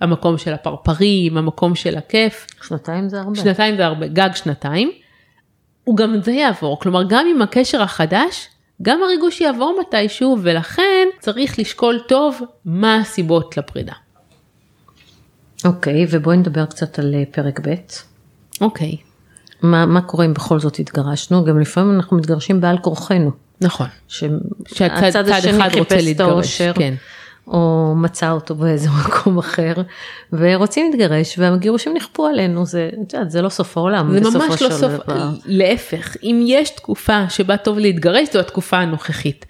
המקום 0.00 0.38
של 0.38 0.52
הפרפרים, 0.52 1.36
המקום 1.36 1.74
של 1.74 1.96
הכיף. 1.96 2.46
שנתיים 2.68 3.08
זה 3.08 3.20
הרבה. 3.20 3.34
שנתיים 3.34 3.76
זה 3.76 3.86
הרבה, 3.86 4.06
גג 4.06 4.30
שנתיים. 4.34 4.90
הוא 5.84 5.96
גם 5.96 6.20
זה 6.22 6.32
יעבור, 6.32 6.80
כלומר 6.80 7.02
גם 7.08 7.26
עם 7.30 7.42
הקשר 7.42 7.82
החדש, 7.82 8.48
גם 8.82 9.02
הריגוש 9.02 9.40
יעבור 9.40 9.78
מתישהו, 9.80 10.38
ולכן 10.42 11.08
צריך 11.20 11.58
לשקול 11.58 12.00
טוב 12.08 12.40
מה 12.64 12.96
הסיבות 12.96 13.56
לפרידה. 13.56 13.92
אוקיי, 15.64 16.06
ובואי 16.10 16.36
נדבר 16.36 16.66
קצת 16.66 16.98
על 16.98 17.14
אה, 17.14 17.22
פרק 17.30 17.60
ב'. 17.68 17.74
אוקיי, 18.60 18.96
מה, 19.62 19.86
מה 19.86 20.00
קורה 20.00 20.24
אם 20.24 20.34
בכל 20.34 20.60
זאת 20.60 20.78
התגרשנו? 20.78 21.44
גם 21.44 21.60
לפעמים 21.60 21.94
אנחנו 21.94 22.16
מתגרשים 22.16 22.60
בעל 22.60 22.78
כורחנו. 22.78 23.30
נכון. 23.60 23.86
שהצד 24.08 25.10
צד 25.10 25.28
השני 25.28 25.70
חיפש 25.70 26.08
את 26.10 26.20
האושר, 26.20 26.72
כן. 26.74 26.94
או 27.46 27.94
מצא 27.96 28.30
אותו 28.30 28.54
באיזה 28.54 28.88
מקום 29.06 29.38
אחר, 29.38 29.72
ורוצים 30.32 30.90
להתגרש, 30.90 31.38
והגירושים 31.38 31.94
נכפו 31.94 32.26
עלינו, 32.26 32.66
זה, 32.66 32.90
את 33.02 33.12
יודעת, 33.12 33.30
זה 33.30 33.42
לא 33.42 33.48
סוף 33.48 33.76
העולם, 33.76 34.12
זה 34.12 34.38
ממש 34.38 34.62
לא 34.62 34.70
סוף, 34.70 34.92
דבר. 34.92 35.28
להפך, 35.46 36.16
אם 36.22 36.44
יש 36.46 36.70
תקופה 36.70 37.28
שבה 37.28 37.56
טוב 37.56 37.78
להתגרש 37.78 38.28
זו 38.32 38.40
התקופה 38.40 38.78
הנוכחית. 38.78 39.46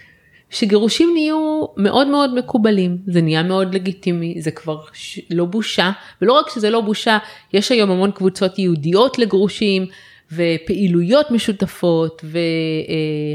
שגירושים 0.50 1.10
נהיו 1.14 1.64
מאוד 1.76 2.06
מאוד 2.06 2.34
מקובלים, 2.34 2.98
זה 3.06 3.22
נהיה 3.22 3.42
מאוד 3.42 3.74
לגיטימי, 3.74 4.36
זה 4.40 4.50
כבר 4.50 4.78
ש... 4.92 5.20
לא 5.30 5.44
בושה, 5.44 5.90
ולא 6.22 6.32
רק 6.32 6.50
שזה 6.54 6.70
לא 6.70 6.80
בושה, 6.80 7.18
יש 7.52 7.72
היום 7.72 7.90
המון 7.90 8.10
קבוצות 8.10 8.58
יהודיות 8.58 9.18
לגרושים, 9.18 9.86
ופעילויות 10.32 11.30
משותפות, 11.30 12.24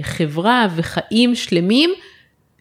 וחברה 0.01 0.67
וחיים 0.75 1.36
שלמים 1.36 1.89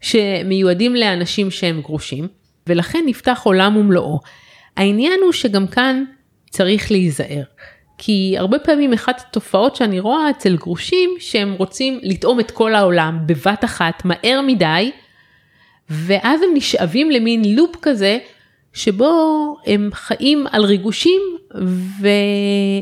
שמיועדים 0.01 0.95
לאנשים 0.95 1.51
שהם 1.51 1.81
גרושים, 1.81 2.29
ולכן 2.66 2.99
נפתח 3.07 3.40
עולם 3.45 3.77
ומלואו. 3.77 4.21
העניין 4.77 5.21
הוא 5.25 5.33
שגם 5.33 5.66
כאן 5.66 6.05
צריך 6.51 6.90
להיזהר. 6.90 7.43
כי 8.03 8.35
הרבה 8.38 8.59
פעמים 8.59 8.93
אחת 8.93 9.23
התופעות 9.29 9.77
שאני 9.77 10.01
רואה 10.01 10.31
אצל 10.31 10.57
גרושים 10.57 11.11
שהם 11.19 11.53
רוצים 11.53 12.01
לטעום 12.03 12.40
את 12.40 12.51
כל 12.51 12.75
העולם 12.75 13.19
בבת 13.27 13.64
אחת 13.64 14.05
מהר 14.05 14.40
מדי 14.47 14.90
ואז 15.90 16.43
הם 16.43 16.49
נשאבים 16.55 17.11
למין 17.11 17.55
לופ 17.57 17.77
כזה 17.83 18.19
שבו 18.73 19.57
הם 19.67 19.91
חיים 19.93 20.47
על 20.51 20.65
ריגושים 20.65 21.23
ו... 22.01 22.09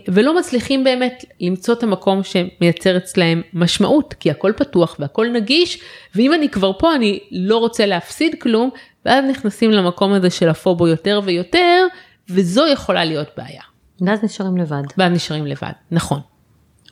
ולא 0.09 0.38
מצליחים 0.38 0.85
באמת 0.85 1.24
למצוא 1.40 1.74
את 1.74 1.83
המקום 1.83 2.20
שמייצר 2.22 2.96
אצלהם 2.96 3.42
משמעות 3.53 4.14
כי 4.20 4.31
הכל 4.31 4.53
פתוח 4.57 4.96
והכל 4.98 5.27
נגיש 5.33 5.81
ואם 6.14 6.35
אני 6.35 6.48
כבר 6.48 6.72
פה 6.79 6.94
אני 6.94 7.20
לא 7.31 7.57
רוצה 7.57 7.87
להפסיד 7.87 8.35
כלום 8.40 8.70
ואז 9.05 9.24
נכנסים 9.31 9.70
למקום 9.70 10.12
הזה 10.12 10.31
של 10.31 10.48
הפובו 10.48 10.88
יותר 10.88 11.20
ויותר 11.24 11.87
וזו 12.31 12.66
יכולה 12.66 13.05
להיות 13.05 13.29
בעיה. 13.37 13.62
ואז 14.01 14.24
נשארים 14.24 14.57
לבד. 14.57 14.83
ואז 14.98 15.12
נשארים 15.12 15.46
לבד, 15.46 15.72
נכון. 15.90 16.20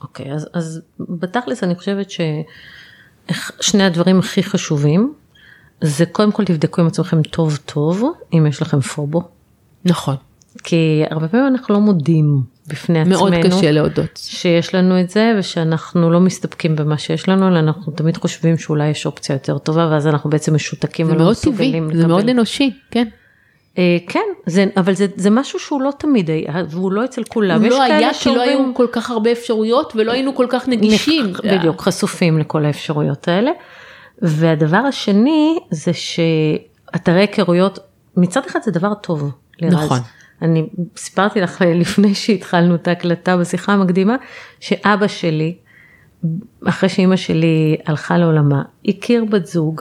אוקיי, 0.01 0.33
אז, 0.33 0.49
אז 0.53 0.81
בתכלס 1.01 1.65
אני 1.65 1.75
חושבת 1.75 2.11
ששני 3.31 3.85
הדברים 3.85 4.19
הכי 4.19 4.43
חשובים, 4.43 5.15
זה 5.81 6.07
קודם 6.07 6.33
כל 6.33 6.45
תבדקו 6.45 6.81
עם 6.81 6.87
עצמכם 6.87 7.23
טוב 7.23 7.59
טוב, 7.67 8.05
אם 8.33 8.47
יש 8.47 8.63
לכם 8.63 8.81
פובו. 8.81 9.23
נכון. 9.85 10.17
כי 10.65 11.03
הרבה 11.11 11.29
פעמים 11.29 11.47
אנחנו 11.47 11.75
לא 11.75 11.81
מודים 11.81 12.43
בפני 12.67 13.05
מאוד 13.05 13.35
עצמנו. 13.35 13.57
קשה 13.57 13.71
להודות. 13.71 14.21
שיש 14.23 14.75
לנו 14.75 15.01
את 15.01 15.11
זה 15.11 15.35
ושאנחנו 15.39 16.11
לא 16.11 16.21
מסתפקים 16.21 16.77
במה 16.77 16.99
שיש 16.99 17.29
לנו 17.29 17.49
אלא 17.49 17.59
אנחנו 17.59 17.93
תמיד 17.93 18.17
חושבים 18.17 18.59
שאולי 18.59 18.89
יש 18.89 19.07
אופציה 19.07 19.35
יותר 19.35 19.59
טובה 19.59 19.89
ואז 19.91 20.07
אנחנו 20.07 20.31
בעצם 20.31 20.55
משותקים 20.55 21.07
זה 21.07 21.13
ולא 21.13 21.25
מאוד 21.25 21.37
טבעי, 21.37 21.53
מסוגלים 21.53 21.87
זה 21.87 21.99
לקבל. 21.99 22.07
מאוד 22.07 22.29
אנושי, 22.29 22.71
כן. 22.91 23.09
אה, 23.79 23.97
כן, 24.09 24.21
זה, 24.47 24.65
אבל 24.77 24.95
זה, 24.95 25.07
זה 25.17 25.31
משהו 25.31 25.59
שהוא 25.59 25.83
לא 25.83 25.91
תמיד 25.99 26.31
היה, 26.31 26.63
והוא 26.71 26.93
לא 26.93 27.05
אצל 27.05 27.25
כולם. 27.25 27.61
הוא 27.63 27.71
לא 27.71 27.83
היה 27.83 28.15
כי 28.15 28.29
לא 28.29 28.43
היו 28.43 28.75
כל 28.75 28.87
כך 28.93 29.11
הרבה 29.11 29.33
אפשרויות 29.33 29.93
ולא 29.97 30.13
היינו 30.13 30.35
כל 30.35 30.47
כך 30.49 30.69
נגישים. 30.69 31.33
בדיוק, 31.45 31.81
חשופים 31.81 32.39
לכל 32.39 32.65
האפשרויות 32.65 33.29
האלה. 33.29 33.51
והדבר 34.23 34.77
השני 34.77 35.59
זה 35.71 35.93
שאתרי 35.93 37.21
היכרויות, 37.21 37.79
מצד 38.17 38.41
אחד 38.47 38.61
זה 38.63 38.71
דבר 38.71 38.95
טוב. 38.95 39.31
לרז. 39.61 39.75
נכון. 39.75 39.99
אני 40.43 40.69
סיפרתי 40.97 41.41
לך 41.41 41.65
לפני 41.75 42.15
שהתחלנו 42.15 42.75
את 42.75 42.89
ההקלטה 42.89 43.37
בשיחה 43.37 43.73
המקדימה, 43.73 44.17
שאבא 44.61 45.07
שלי, 45.07 45.57
אחרי 46.69 46.89
שאימא 46.89 47.17
שלי 47.17 47.77
הלכה 47.87 48.19
לעולמה, 48.19 48.63
הכיר 48.89 49.25
בת 49.25 49.47
זוג, 49.47 49.81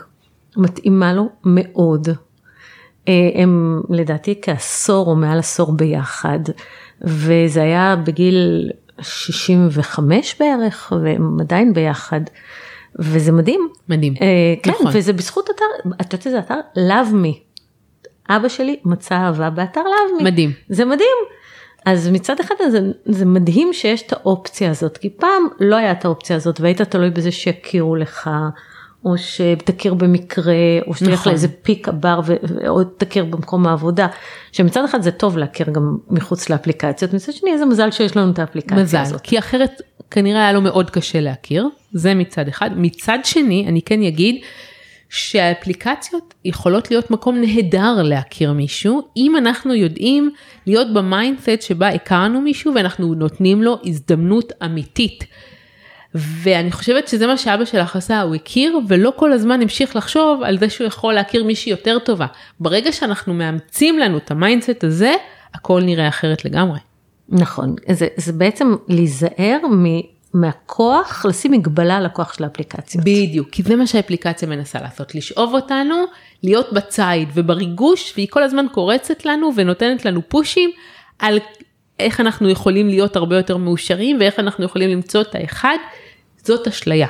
מתאימה 0.57 1.13
לו 1.13 1.29
מאוד. 1.43 2.07
אה, 3.07 3.29
הם 3.35 3.81
לדעתי 3.89 4.39
כעשור 4.41 5.07
או 5.07 5.15
מעל 5.15 5.39
עשור 5.39 5.71
ביחד, 5.71 6.39
וזה 7.01 7.61
היה 7.61 7.95
בגיל 7.95 8.69
65 9.01 10.35
בערך, 10.39 10.93
והם 11.03 11.39
עדיין 11.39 11.73
ביחד, 11.73 12.21
וזה 12.99 13.31
מדהים. 13.31 13.69
מדהים. 13.89 14.13
אה, 14.21 14.27
כן, 14.63 14.71
נכון. 14.71 14.91
וזה 14.93 15.13
בזכות 15.13 15.49
אתר, 15.49 15.89
את 16.01 16.13
יודעת 16.13 16.27
איזה 16.27 16.39
אתר? 16.39 16.59
Love 16.75 17.13
Me. 17.13 17.37
אבא 18.29 18.47
שלי 18.47 18.79
מצא 18.85 19.15
אהבה 19.15 19.49
באתר 19.49 19.81
Love 19.81 20.21
Me. 20.21 20.23
מדהים. 20.23 20.51
זה 20.69 20.85
מדהים. 20.85 21.17
אז 21.85 22.09
מצד 22.09 22.39
אחד 22.39 22.55
זה, 22.71 22.79
זה 23.05 23.25
מדהים 23.25 23.73
שיש 23.73 24.01
את 24.01 24.13
האופציה 24.13 24.71
הזאת, 24.71 24.97
כי 24.97 25.09
פעם 25.09 25.47
לא 25.59 25.75
היה 25.75 25.91
את 25.91 26.05
האופציה 26.05 26.35
הזאת 26.35 26.61
והיית 26.61 26.81
תלוי 26.81 27.09
בזה 27.09 27.31
שיכירו 27.31 27.95
לך, 27.95 28.29
או 29.05 29.17
שתכיר 29.17 29.93
במקרה, 29.93 30.53
או 30.87 30.95
שתלך 30.95 31.19
נכון. 31.19 31.31
לאיזה 31.31 31.47
פיק 31.47 31.89
הבר 31.89 32.21
ו- 32.25 32.67
או 32.67 32.83
תכיר 32.83 33.25
במקום 33.25 33.67
העבודה, 33.67 34.07
שמצד 34.51 34.83
אחד 34.83 35.01
זה 35.01 35.11
טוב 35.11 35.37
להכיר 35.37 35.69
גם 35.71 35.97
מחוץ 36.09 36.49
לאפליקציות, 36.49 37.13
מצד 37.13 37.33
שני 37.33 37.51
איזה 37.51 37.65
מזל 37.65 37.91
שיש 37.91 38.17
לנו 38.17 38.31
את 38.31 38.39
האפליקציה 38.39 38.77
מזל, 38.77 38.97
הזאת. 38.97 39.21
כי 39.21 39.39
אחרת 39.39 39.81
כנראה 40.11 40.41
היה 40.41 40.53
לו 40.53 40.61
מאוד 40.61 40.89
קשה 40.89 41.19
להכיר, 41.19 41.67
זה 41.93 42.13
מצד 42.13 42.47
אחד. 42.47 42.69
מצד 42.75 43.19
שני, 43.23 43.65
אני 43.67 43.81
כן 43.81 44.01
אגיד 44.01 44.35
שהאפליקציות 45.09 46.33
יכולות 46.45 46.91
להיות 46.91 47.11
מקום 47.11 47.41
נהדר 47.41 48.01
להכיר 48.03 48.53
מישהו, 48.53 49.01
אם 49.17 49.37
אנחנו 49.37 49.73
יודעים 49.73 50.31
להיות 50.67 50.93
ב 50.93 51.02
mindset 51.02 51.61
שבה 51.61 51.87
הכרנו 51.87 52.41
מישהו 52.41 52.73
ואנחנו 52.75 53.13
נותנים 53.13 53.63
לו 53.63 53.77
הזדמנות 53.85 54.51
אמיתית. 54.65 55.23
ואני 56.15 56.71
חושבת 56.71 57.07
שזה 57.07 57.27
מה 57.27 57.37
שאבא 57.37 57.65
שלך 57.65 57.95
עשה, 57.95 58.21
הוא 58.21 58.35
הכיר 58.35 58.79
ולא 58.87 59.13
כל 59.15 59.31
הזמן 59.31 59.61
המשיך 59.61 59.95
לחשוב 59.95 60.43
על 60.43 60.59
זה 60.59 60.69
שהוא 60.69 60.87
יכול 60.87 61.13
להכיר 61.13 61.43
מישהי 61.43 61.69
יותר 61.69 61.99
טובה. 61.99 62.25
ברגע 62.59 62.91
שאנחנו 62.91 63.33
מאמצים 63.33 63.99
לנו 63.99 64.17
את 64.17 64.31
ה 64.31 64.38
mindset 64.38 64.83
הזה, 64.83 65.13
הכל 65.53 65.81
נראה 65.81 66.07
אחרת 66.07 66.45
לגמרי. 66.45 66.79
נכון, 67.29 67.75
זה, 67.91 68.07
זה 68.17 68.33
בעצם 68.33 68.75
להיזהר 68.87 69.57
מ- 69.71 70.15
מהכוח, 70.33 71.25
לשים 71.29 71.51
מגבלה 71.51 71.97
על 71.97 72.05
הכוח 72.05 72.33
של 72.33 72.43
האפליקציות. 72.43 73.03
בדיוק, 73.03 73.49
כי 73.51 73.63
זה 73.63 73.75
מה 73.75 73.87
שהאפליקציה 73.87 74.47
מנסה 74.47 74.81
לעשות, 74.81 75.15
לשאוב 75.15 75.53
אותנו, 75.53 75.95
להיות 76.43 76.73
בציד 76.73 77.29
ובריגוש, 77.33 78.13
והיא 78.15 78.27
כל 78.29 78.43
הזמן 78.43 78.65
קורצת 78.71 79.25
לנו 79.25 79.51
ונותנת 79.55 80.05
לנו 80.05 80.21
פושים 80.29 80.69
על 81.19 81.39
איך 81.99 82.19
אנחנו 82.19 82.49
יכולים 82.49 82.87
להיות 82.87 83.15
הרבה 83.15 83.37
יותר 83.37 83.57
מאושרים 83.57 84.17
ואיך 84.19 84.39
אנחנו 84.39 84.65
יכולים 84.65 84.89
למצוא 84.89 85.21
את 85.21 85.35
האחד, 85.35 85.77
זאת 86.45 86.67
אשליה. 86.67 87.07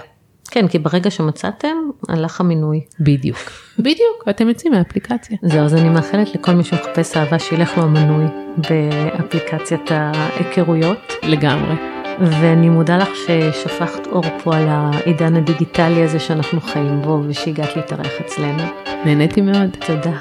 כן, 0.52 0.68
כי 0.68 0.80
ברגע 0.80 1.12
שמצאתם, 1.12 1.78
הלך 2.10 2.42
המינוי. 2.42 2.82
בדיוק. 3.00 3.40
בדיוק, 3.80 4.24
אתם 4.30 4.50
יוצאים 4.50 4.74
מהאפליקציה. 4.74 5.38
זהו, 5.42 5.66
אז 5.66 5.74
אני 5.74 5.90
מאחלת 5.90 6.36
לכל 6.36 6.52
מי 6.52 6.64
שמחפש 6.64 7.18
אהבה 7.18 7.40
שילך 7.40 7.78
לו 7.78 7.84
המנוי 7.84 8.26
באפליקציית 8.58 9.92
ההיכרויות. 9.92 11.14
לגמרי. 11.24 11.76
ואני 12.20 12.70
מודה 12.70 12.98
לך 12.98 13.10
ששפכת 13.16 14.08
אור 14.08 14.24
פה 14.44 14.56
על 14.56 14.66
העידן 14.68 15.36
הדיגיטלי 15.36 16.04
הזה 16.04 16.20
שאנחנו 16.20 16.62
חיים 16.62 17.02
בו 17.02 17.24
ושהגעת 17.28 17.76
להתארח 17.76 18.12
אצלנו. 18.26 18.64
נהניתי 19.06 19.42
מאוד. 19.42 19.78
תודה. 19.88 20.18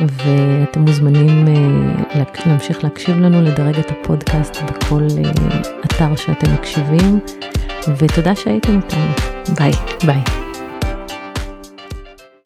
ואתם 0.00 0.80
מוזמנים 0.80 1.48
אה, 1.48 2.24
להמשיך 2.46 2.84
להקשיב 2.84 3.18
לנו, 3.18 3.42
לדרג 3.42 3.78
את 3.78 3.90
הפודקאסט 3.90 4.56
בכל 4.62 5.02
אה, 5.24 5.60
אתר 5.84 6.16
שאתם 6.16 6.54
מקשיבים, 6.54 7.20
ותודה 7.98 8.36
שהייתם 8.36 8.76
איתנו. 8.76 9.12
ביי. 9.58 9.72
ביי. 10.06 10.49